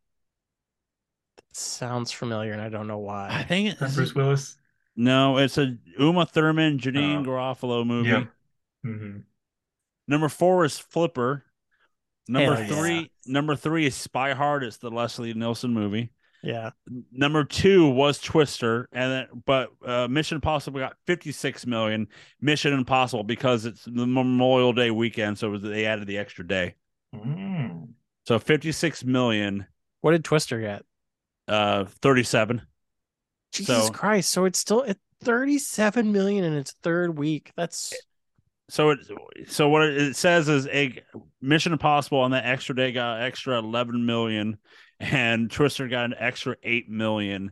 [1.37, 3.29] That sounds familiar, and I don't know why.
[3.31, 4.57] I think it's Bruce Willis.
[4.95, 7.29] no, it's a Uma Thurman, Janeane Oh.
[7.29, 8.09] Garofalo movie.
[8.09, 8.27] Yep.
[8.83, 9.17] hmm
[10.07, 11.43] Number four is Flipper.
[12.29, 12.81] Number Hell yeah.
[12.81, 14.63] three, number three is Spy Hard.
[14.63, 16.11] It's the Leslie Nielsen movie.
[16.43, 16.69] Yeah.
[17.11, 22.07] Number two was Twister, and then but uh, Mission Impossible got fifty six million.
[22.41, 26.75] Mission Impossible because it's the Memorial Day weekend, so was, they added the extra day.
[27.15, 27.89] Mm.
[28.25, 29.65] So fifty six million,
[30.01, 30.83] What did Twister get?
[31.47, 32.61] uh, thirty seven.
[33.51, 34.29] Jesus So- Christ.
[34.31, 37.51] So it's still at 37 million in its third week.
[37.57, 37.93] That's
[38.69, 38.99] So it
[39.47, 41.01] so what it says is a
[41.41, 44.57] Mission Impossible on that extra day got extra eleven million,
[44.99, 47.51] and Twister got an extra eight million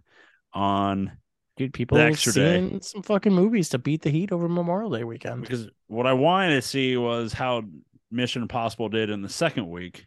[0.53, 1.11] on
[1.57, 2.59] dude, people The extra day.
[2.59, 5.41] seeing some fucking movies to beat the heat over Memorial Day weekend.
[5.41, 7.63] because what I wanted to see was how
[8.11, 10.05] Mission Impossible did in the second week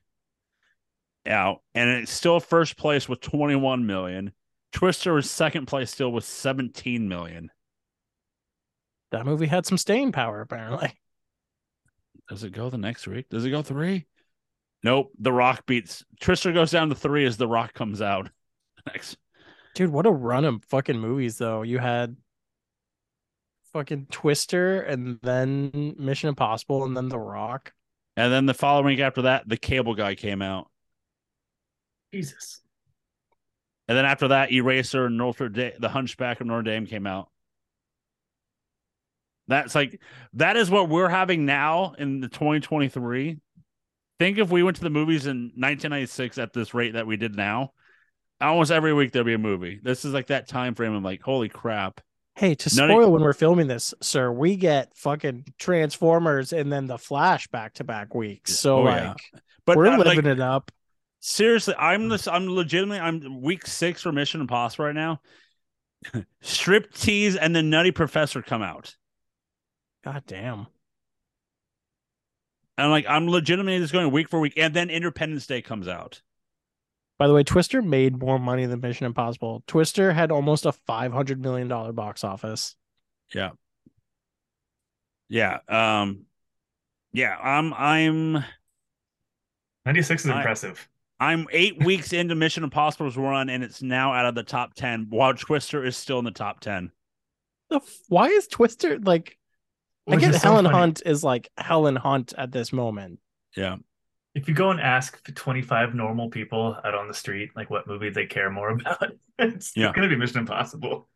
[1.26, 4.32] out, and it's still first place with twenty one million.
[4.72, 7.50] Twister was second place still with seventeen million.
[9.10, 10.92] That movie had some staying power, apparently.
[12.28, 13.28] Does it go the next week?
[13.30, 14.04] Does it go three?
[14.82, 15.12] Nope.
[15.18, 18.30] The Rock beats Twister goes down to three as The Rock comes out
[18.86, 19.18] next.
[19.74, 21.62] Dude, what a run of fucking movies though.
[21.62, 22.16] You had
[23.72, 27.72] fucking Twister and then Mission Impossible and then The Rock.
[28.16, 30.68] And then the following week after that, the Cable Guy came out.
[32.12, 32.60] Jesus.
[33.86, 37.28] And then after that, Eraser and Notre Dame, the Hunchback of Notre Dame came out.
[39.46, 40.00] That's like
[40.34, 43.38] that is what we're having now in the 2023.
[44.18, 47.36] Think if we went to the movies in 1996 at this rate that we did
[47.36, 47.72] now,
[48.40, 49.80] almost every week there'd be a movie.
[49.82, 52.00] This is like that time frame of like, holy crap.
[52.34, 56.72] Hey, to None of- spoil when we're filming this, sir, we get fucking Transformers and
[56.72, 58.56] then the Flash back to back weeks.
[58.58, 59.14] So Oh, like yeah.
[59.66, 60.70] But we're uh, like, living it up.
[61.20, 62.26] seriously, I'm this.
[62.28, 63.00] I'm legitimately.
[63.00, 65.20] I'm week six for Mission Impossible right now.
[66.40, 68.96] Strip tease and the Nutty Professor come out.
[70.04, 70.68] God damn.
[72.78, 76.22] And like I'm legitimately just going week for week, and then Independence Day comes out.
[77.18, 79.64] By the way, Twister made more money than Mission Impossible.
[79.66, 82.76] Twister had almost a five hundred million dollar box office.
[83.34, 83.50] Yeah.
[85.28, 85.58] Yeah.
[85.68, 86.22] Um
[87.12, 88.44] yeah, I'm I'm
[89.86, 90.88] 96 is I- impressive.
[91.20, 95.06] I'm eight weeks into Mission Impossible's run, and it's now out of the top ten,
[95.10, 96.92] while Twister is still in the top ten.
[97.70, 99.37] The f- why is Twister like?
[100.08, 100.78] I Which get is so Helen funny.
[100.78, 103.20] Hunt is like Helen Hunt at this moment.
[103.56, 103.76] Yeah.
[104.34, 108.10] If you go and ask 25 normal people out on the street, like what movie
[108.10, 109.92] they care more about, it's, Yeah.
[109.92, 111.08] going to be Mission Impossible.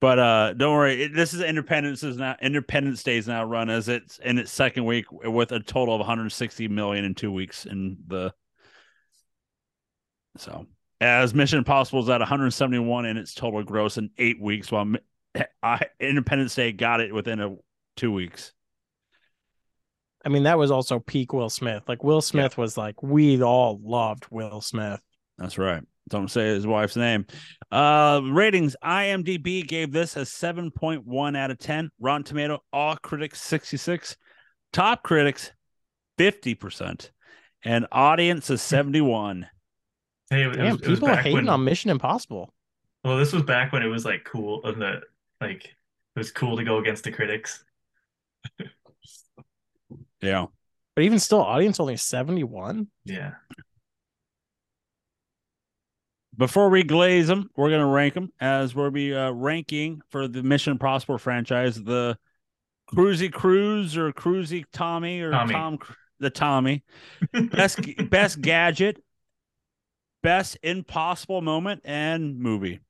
[0.00, 3.68] But uh don't worry, it, this is Independence is now Independence Day is now run
[3.68, 7.66] as it's in its second week with a total of 160 million in two weeks
[7.66, 8.32] in the
[10.38, 10.66] so
[11.02, 15.00] as Mission Impossible is at 171 in its total gross in eight weeks, while Mi-
[15.62, 17.56] I, Independence Day got it within a
[18.00, 18.52] two weeks.
[20.24, 21.82] I mean, that was also peak Will Smith.
[21.86, 25.00] Like Will Smith was like, we all loved Will Smith.
[25.38, 25.82] That's right.
[26.08, 27.26] Don't say his wife's name.
[27.70, 31.90] Uh ratings IMDb gave this a 7.1 out of 10.
[32.00, 34.16] Rotten Tomato, all critics 66.
[34.72, 35.52] Top critics
[36.18, 37.10] 50%.
[37.64, 39.46] And audience is 71.
[40.30, 42.52] Hey, it, was- Damn, it was people are hating when, on Mission Impossible.
[43.04, 45.00] Well, this was back when it was like cool, and the
[45.40, 47.64] like it was cool to go against the critics.
[50.20, 50.46] Yeah.
[50.94, 52.88] But even still, audience only 71.
[53.04, 53.32] Yeah.
[56.36, 60.26] Before we glaze them, we're going to rank them as we'll be uh, ranking for
[60.26, 62.16] the Mission Impossible franchise the
[62.92, 65.52] Cruisy Cruise or Cruisy Tommy or Tommy.
[65.52, 65.78] Tom
[66.18, 66.84] the Tommy
[67.32, 67.80] best
[68.10, 69.02] best gadget,
[70.22, 72.80] best impossible moment, and movie.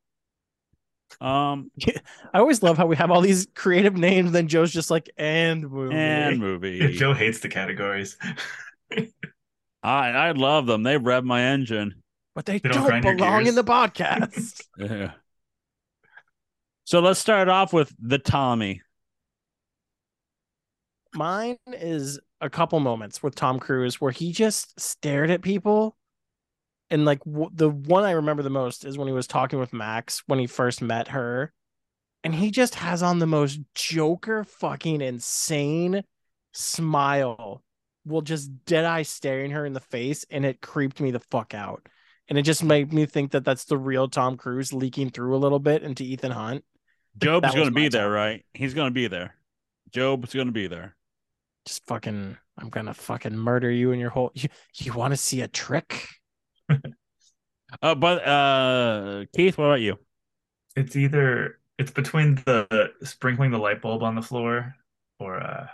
[1.21, 1.71] Um
[2.35, 5.69] I always love how we have all these creative names, then Joe's just like, and
[5.71, 5.95] movie.
[5.97, 6.93] and movie.
[6.93, 8.17] Joe hates the categories.
[9.83, 10.83] I I love them.
[10.83, 12.03] They rev my engine.
[12.35, 14.63] but they, They don't don't, belong in the podcast.
[14.79, 15.13] Yeah.
[16.85, 18.83] So let's start off with the Tommy.
[21.15, 25.97] Mine is a couple moments with Tom Cruise where he just stared at people.
[26.91, 29.73] And like w- the one I remember the most is when he was talking with
[29.73, 31.53] Max when he first met her.
[32.23, 36.03] And he just has on the most Joker fucking insane
[36.53, 37.63] smile
[38.05, 40.27] will just dead eye staring her in the face.
[40.31, 41.87] And it creeped me the fuck out.
[42.29, 45.39] And it just made me think that that's the real Tom Cruise leaking through a
[45.39, 46.65] little bit into Ethan Hunt.
[47.19, 48.15] Job's going to be there, Tommy.
[48.15, 48.47] right?
[48.55, 49.35] He's going to be there.
[49.91, 50.95] Job's going to be there.
[51.67, 54.31] Just fucking, I'm gonna fucking murder you and your whole.
[54.35, 56.07] You, you want to see a trick?
[57.83, 59.97] Uh, but uh, Keith, what about you?
[60.75, 64.75] It's either it's between the sprinkling the light bulb on the floor
[65.21, 65.69] or uh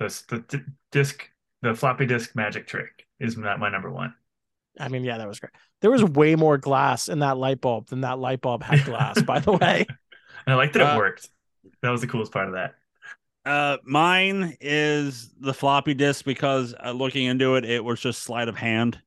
[0.00, 1.28] the the d- disc
[1.62, 4.14] the floppy disk magic trick is not my number one.
[4.80, 5.52] I mean, yeah, that was great.
[5.82, 9.22] There was way more glass in that light bulb than that light bulb had glass,
[9.22, 9.86] by the way.
[10.44, 11.28] And I like that it Uh, worked.
[11.82, 12.74] That was the coolest part of that.
[13.44, 18.48] Uh, mine is the floppy disk because uh, looking into it, it was just sleight
[18.48, 19.00] of hand.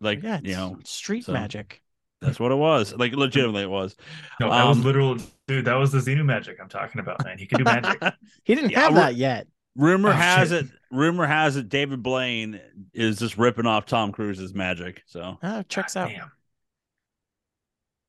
[0.00, 1.82] Like Yeah, you know, street so- magic.
[2.20, 2.94] that's what it was.
[2.94, 3.96] Like legitimately, it was.
[4.40, 5.16] No, that was Um, literal
[5.48, 7.38] dude, that was the Xenu magic I'm talking about, man.
[7.38, 8.00] He could do magic.
[8.44, 9.46] he didn't Yeah, have we're- that yet.
[9.76, 10.64] Rumor Oh, has shit.
[10.66, 10.70] it.
[10.90, 11.68] Rumor has it.
[11.68, 12.60] David Blaine
[12.92, 15.02] is just ripping off Tom Cruise's magic.
[15.06, 16.08] So, Ah, checks out.
[16.10, 16.32] Damn.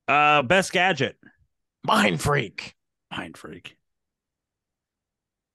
[0.07, 1.17] uh, best gadget,
[1.83, 2.75] Mind freak.
[3.11, 3.77] Mind Freak.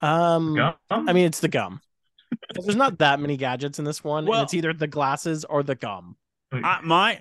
[0.01, 0.75] Um, Gum?
[0.89, 1.81] I mean, it's the gum.
[2.55, 5.45] 'Cause There's not that many gadgets in this one, Well- and it's either the glasses
[5.45, 6.15] or the gum.
[6.51, 7.19] Uh, my,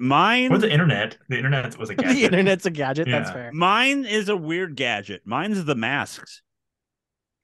[0.00, 1.16] mine, or the internet.
[1.28, 2.16] The internet was a gadget.
[2.16, 3.06] the internet's a gadget.
[3.08, 3.50] That's fair.
[3.52, 5.22] mine is a weird gadget.
[5.24, 6.42] Mine's the masks.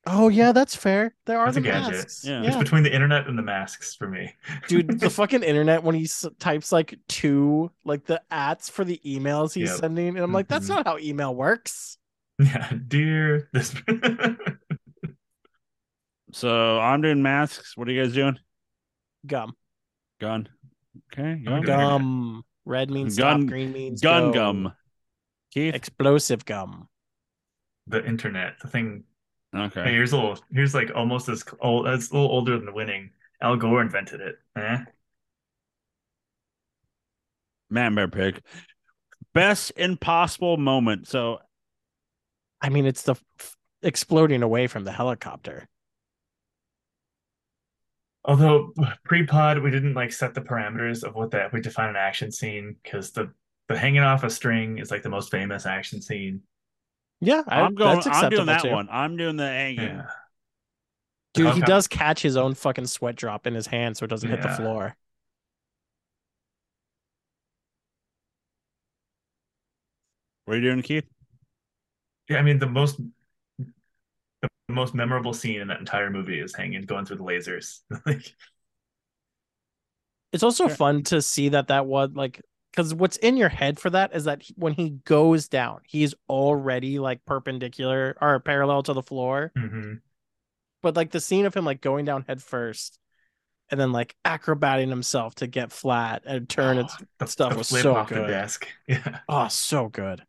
[0.06, 1.14] Oh yeah, that's fair.
[1.24, 1.92] There are That's the a gadget.
[1.94, 2.24] masks.
[2.26, 2.42] Yeah.
[2.42, 4.34] It's between the internet and the masks for me.
[4.68, 9.00] dude the fucking internet when he s- types like two like the ats for the
[9.06, 9.78] emails he's Yep.
[9.78, 10.70] sending and i'm like that's Mhm.
[10.76, 11.96] not how email works
[12.38, 13.74] Yeah, dear this
[16.35, 17.77] So I'm doing masks.
[17.77, 18.39] What are you guys doing?
[19.27, 19.55] gum
[20.20, 20.48] Gun.
[21.12, 21.43] Okay.
[21.47, 21.62] I'm Gun.
[21.62, 24.32] gum red means Gun- stop green means Gun go.
[24.32, 24.73] gum.
[25.52, 25.74] Keith.
[25.74, 26.89] explosive gum
[27.86, 29.05] the internet, the thing.
[29.52, 29.93] Hey, Okay.
[29.93, 30.39] here's a little.
[30.51, 31.86] Here's like almost as old.
[31.86, 33.11] It's a little older than the winning.
[33.43, 34.36] Al Gore invented it.
[34.56, 34.78] Eh?
[37.70, 38.40] Man, bear pig.
[39.35, 41.06] Best impossible moment.
[41.06, 41.39] So
[42.61, 45.69] I mean, it's the f- exploding away from the helicopter.
[48.24, 48.72] Although
[49.05, 52.76] pre-pod, we didn't like set the parameters of what that we define an action scene
[52.82, 53.32] because the
[53.68, 56.42] the hanging off a string is like the most famous action scene.
[57.20, 57.96] Yeah, I, I'm going.
[57.96, 58.70] That's I'm doing that too.
[58.70, 58.88] one.
[58.90, 59.78] I'm doing the hanging.
[59.78, 60.06] Yeah.
[61.34, 64.28] Dude, he does catch his own fucking sweat drop in his hand so it doesn't
[64.28, 64.96] hit the floor.
[70.44, 71.06] What are you doing, Keith?
[72.28, 73.01] Yeah, I mean the most
[74.68, 77.80] the most memorable scene in that entire movie is hanging going through the lasers.
[78.06, 78.34] like
[80.32, 80.76] It's also Yeah.
[80.76, 82.40] fun to see that that was like
[82.72, 86.98] because what's in your head for that is that when he goes down, he's already
[86.98, 89.52] like perpendicular or parallel to the floor.
[89.56, 90.02] mhm.
[90.82, 92.98] But like the scene of him like going down head first
[93.70, 97.56] and then like acrobating himself to get flat and turn and Oh, the, stuff the
[97.56, 98.22] was so off the good.
[98.22, 98.68] desk.
[98.88, 99.20] Yeah.
[99.28, 100.24] oh so good.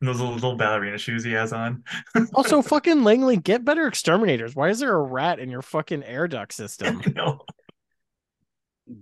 [0.00, 1.82] And those little, little ballerina shoes he has on.
[2.34, 4.54] Also, fucking Langley, get better exterminators.
[4.54, 7.02] Why is there a rat in your fucking air duct system?
[7.16, 7.40] no.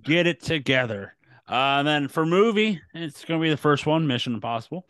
[0.02, 1.14] Get it together.
[1.48, 4.86] Uh, and then for movie, it's gonna be the first one, Mission Impossible.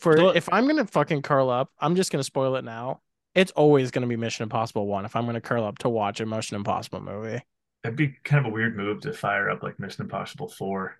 [0.00, 3.00] For So- if I'm gonna fucking curl up, I'm just gonna spoil it now.
[3.34, 6.26] It's always gonna be Mission Impossible one if I'm gonna curl up to watch a
[6.26, 7.42] Mission Impossible movie.
[7.82, 10.96] That'd be kind of a weird move to fire up like Mission Impossible 4.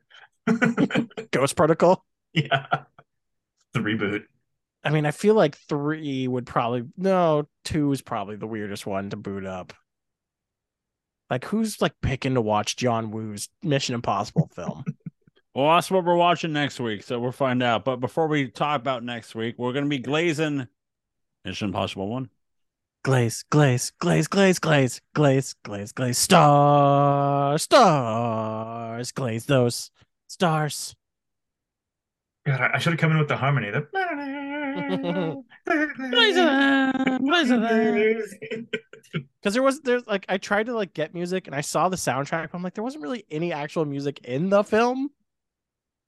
[1.32, 2.04] Ghost Protocol.
[2.32, 2.66] yeah
[3.72, 4.24] the reboot.
[4.84, 9.10] I mean, I feel like three would probably no, two is probably the weirdest one
[9.10, 9.72] to boot up.
[11.30, 14.84] Like, who's like picking to watch John Woo's Mission Impossible film?
[15.54, 17.84] well, that's what we're watching next week, so we'll find out.
[17.84, 20.68] But before we talk about next week, we're going to be glazing
[21.44, 22.30] Mission Impossible one.
[23.04, 26.18] Glaze, glaze, glaze, glaze, glaze, glaze, glaze, glaze.
[26.18, 29.90] Star, stars, glaze those
[30.26, 30.96] stars.
[32.48, 33.70] God, I, should have come in with the harmony.
[33.70, 33.86] The...
[39.40, 41.96] Because there was there's like I tried to like get music and I saw the
[41.96, 42.50] soundtrack.
[42.50, 45.10] But I'm like, there wasn't really any actual music in the film,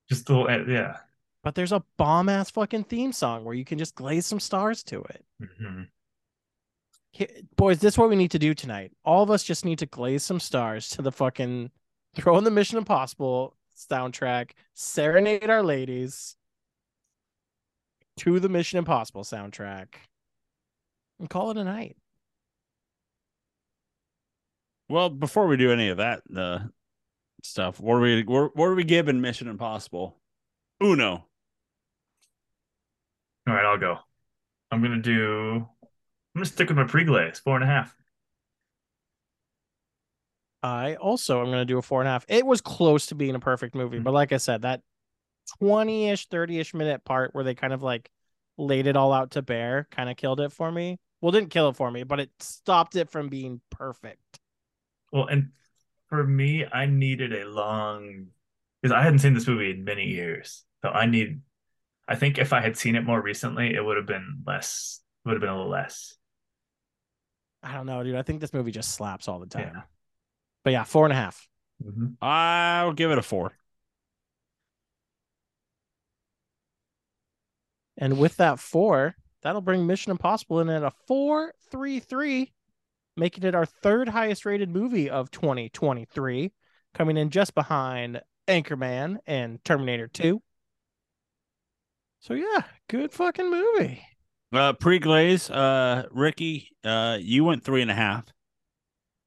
[0.08, 0.96] Just the little, yeah.
[1.42, 4.82] but there's a bomb ass fucking theme song where you can just glaze some stars
[4.84, 5.24] to it.
[5.42, 5.88] Mhm.
[7.12, 8.92] Here- boys, this is what we need to do tonight.
[9.04, 11.70] All of us just need to glaze some stars to the fucking
[12.14, 13.56] throw in the Mission Impossible
[13.88, 16.36] soundtrack, serenade our ladies
[18.18, 19.94] to the Mission Impossible soundtrack,
[21.18, 21.96] and call it a night.
[24.88, 26.58] Well, before we do any of that uh,
[27.42, 30.16] stuff, what are we what, what are we giving Mission Impossible?
[30.82, 31.24] Uno.
[33.46, 33.98] All right, I'll go.
[34.70, 35.66] I'm gonna do.
[35.82, 37.94] I'm gonna stick with my pre-glaze, four and a half.
[40.62, 42.24] I also am going to do a four and a half.
[42.28, 44.04] It was close to being a perfect movie, mm-hmm.
[44.04, 44.82] but like I said, that
[45.58, 48.10] 20 ish, 30 ish minute part where they kind of like
[48.58, 50.98] laid it all out to bear kind of killed it for me.
[51.20, 54.40] Well, didn't kill it for me, but it stopped it from being perfect.
[55.12, 55.50] Well, and
[56.08, 58.28] for me, I needed a long
[58.80, 61.42] because I hadn't seen this movie in many years, so I need.
[62.08, 65.00] I think if I had seen it more recently, it would have been less.
[65.24, 66.16] Would have been a little less.
[67.62, 68.16] I don't know, dude.
[68.16, 69.72] I think this movie just slaps all the time.
[69.74, 69.82] Yeah.
[70.64, 71.48] But yeah, four and a half.
[71.82, 72.16] Mhm.
[72.20, 73.56] I'll give it a four.
[77.96, 82.52] And with that four, that'll bring Mission Impossible in at a four three three,
[83.16, 86.52] making it our third highest rated movie of 2023,
[86.94, 90.42] coming in just behind Anchorman and Terminator 2.
[92.20, 94.02] So yeah, good fucking movie.
[94.52, 98.24] Uh, pre-glaze, uh, Ricky, uh, you went three and a half.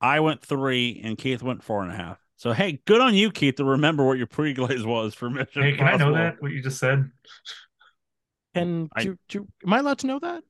[0.03, 2.19] I went three, and Keith went four and a half.
[2.35, 5.77] So hey, good on you, Keith, to remember what your pre-glaze was for Mission Hey,
[5.77, 7.09] can I know that what you just said?
[8.53, 10.43] And I- do, do, am I allowed to know that?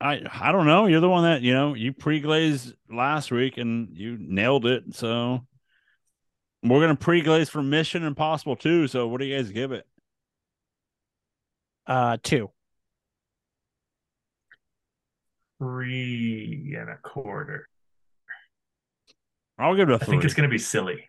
[0.00, 0.84] I I don't know.
[0.84, 4.94] You're the one that you know you pre-glazed last week and you nailed it.
[4.94, 5.46] So
[6.62, 8.86] we're gonna pre-glaze for Mission Impossible too.
[8.86, 9.86] So what do you guys give it?
[11.86, 12.50] Uh, two.
[15.58, 17.66] Three and a quarter.
[19.58, 20.06] I'll give it a three.
[20.06, 21.08] I think it's gonna be silly.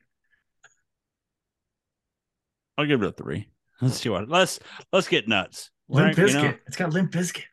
[2.78, 3.48] I'll give it a three.
[3.82, 4.30] Let's see what.
[4.30, 4.60] Let's
[4.92, 5.72] let's get nuts.
[5.88, 6.54] Limp Right, you know?
[6.68, 7.44] It's got Limp Bizkit.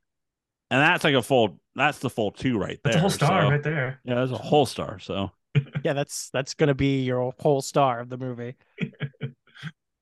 [0.70, 1.60] And that's like a full.
[1.74, 2.92] That's the full two right there.
[2.92, 4.00] That's a whole star so- right there.
[4.04, 4.98] Yeah, that's a whole star.
[4.98, 5.30] So
[5.84, 8.56] Yeah, that's that's gonna be your whole star of the movie.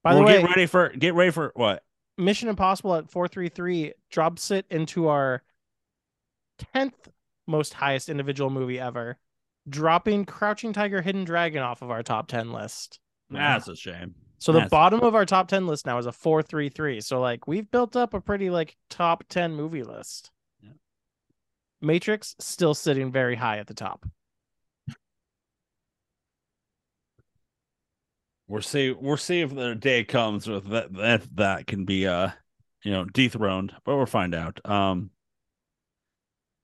[0.03, 1.83] By we'll the way, get ready for get ready for what?
[2.17, 5.43] Mission Impossible at 433 drops it into our
[6.75, 6.93] 10th
[7.47, 9.19] most highest individual movie ever,
[9.71, 12.99] dropping Crouching Tiger, Hidden Dragon off of our top 10 list.
[13.31, 14.15] That's a shame.
[14.39, 17.01] So the That's- bottom of our top 10 list now is a 433.
[17.01, 20.31] So like we've built up a pretty like top 10 movie list.
[20.63, 20.71] Yeah.
[21.81, 24.07] Matrix still sitting very high at the top.
[28.49, 28.91] We'll see.
[28.91, 32.31] We'll see if the day comes with that that that can be uh
[32.83, 34.59] you know dethroned, but we'll find out.
[34.69, 35.11] Um.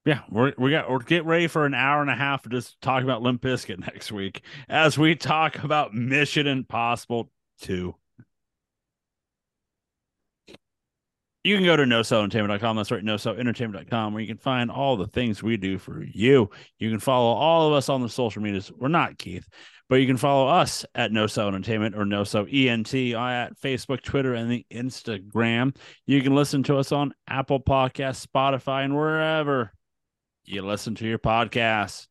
[0.07, 2.81] Yeah, we're we got we're get ready for an hour and a half of just
[2.81, 7.29] talking about Limp Bizkit next week as we talk about Mission Impossible
[7.63, 7.93] 2.
[11.43, 12.77] You can go to nocellentertainment.com.
[12.77, 16.51] That's right, nocellentertainment.com, where you can find all the things we do for you.
[16.79, 18.71] You can follow all of us on the social medias.
[18.77, 19.49] We're not Keith,
[19.89, 24.03] but you can follow us at No Cell Entertainment or No Cell ENT at Facebook,
[24.03, 25.77] Twitter, and the Instagram.
[26.07, 29.73] You can listen to us on Apple Podcasts, Spotify, and wherever
[30.47, 32.07] you listen to your podcasts.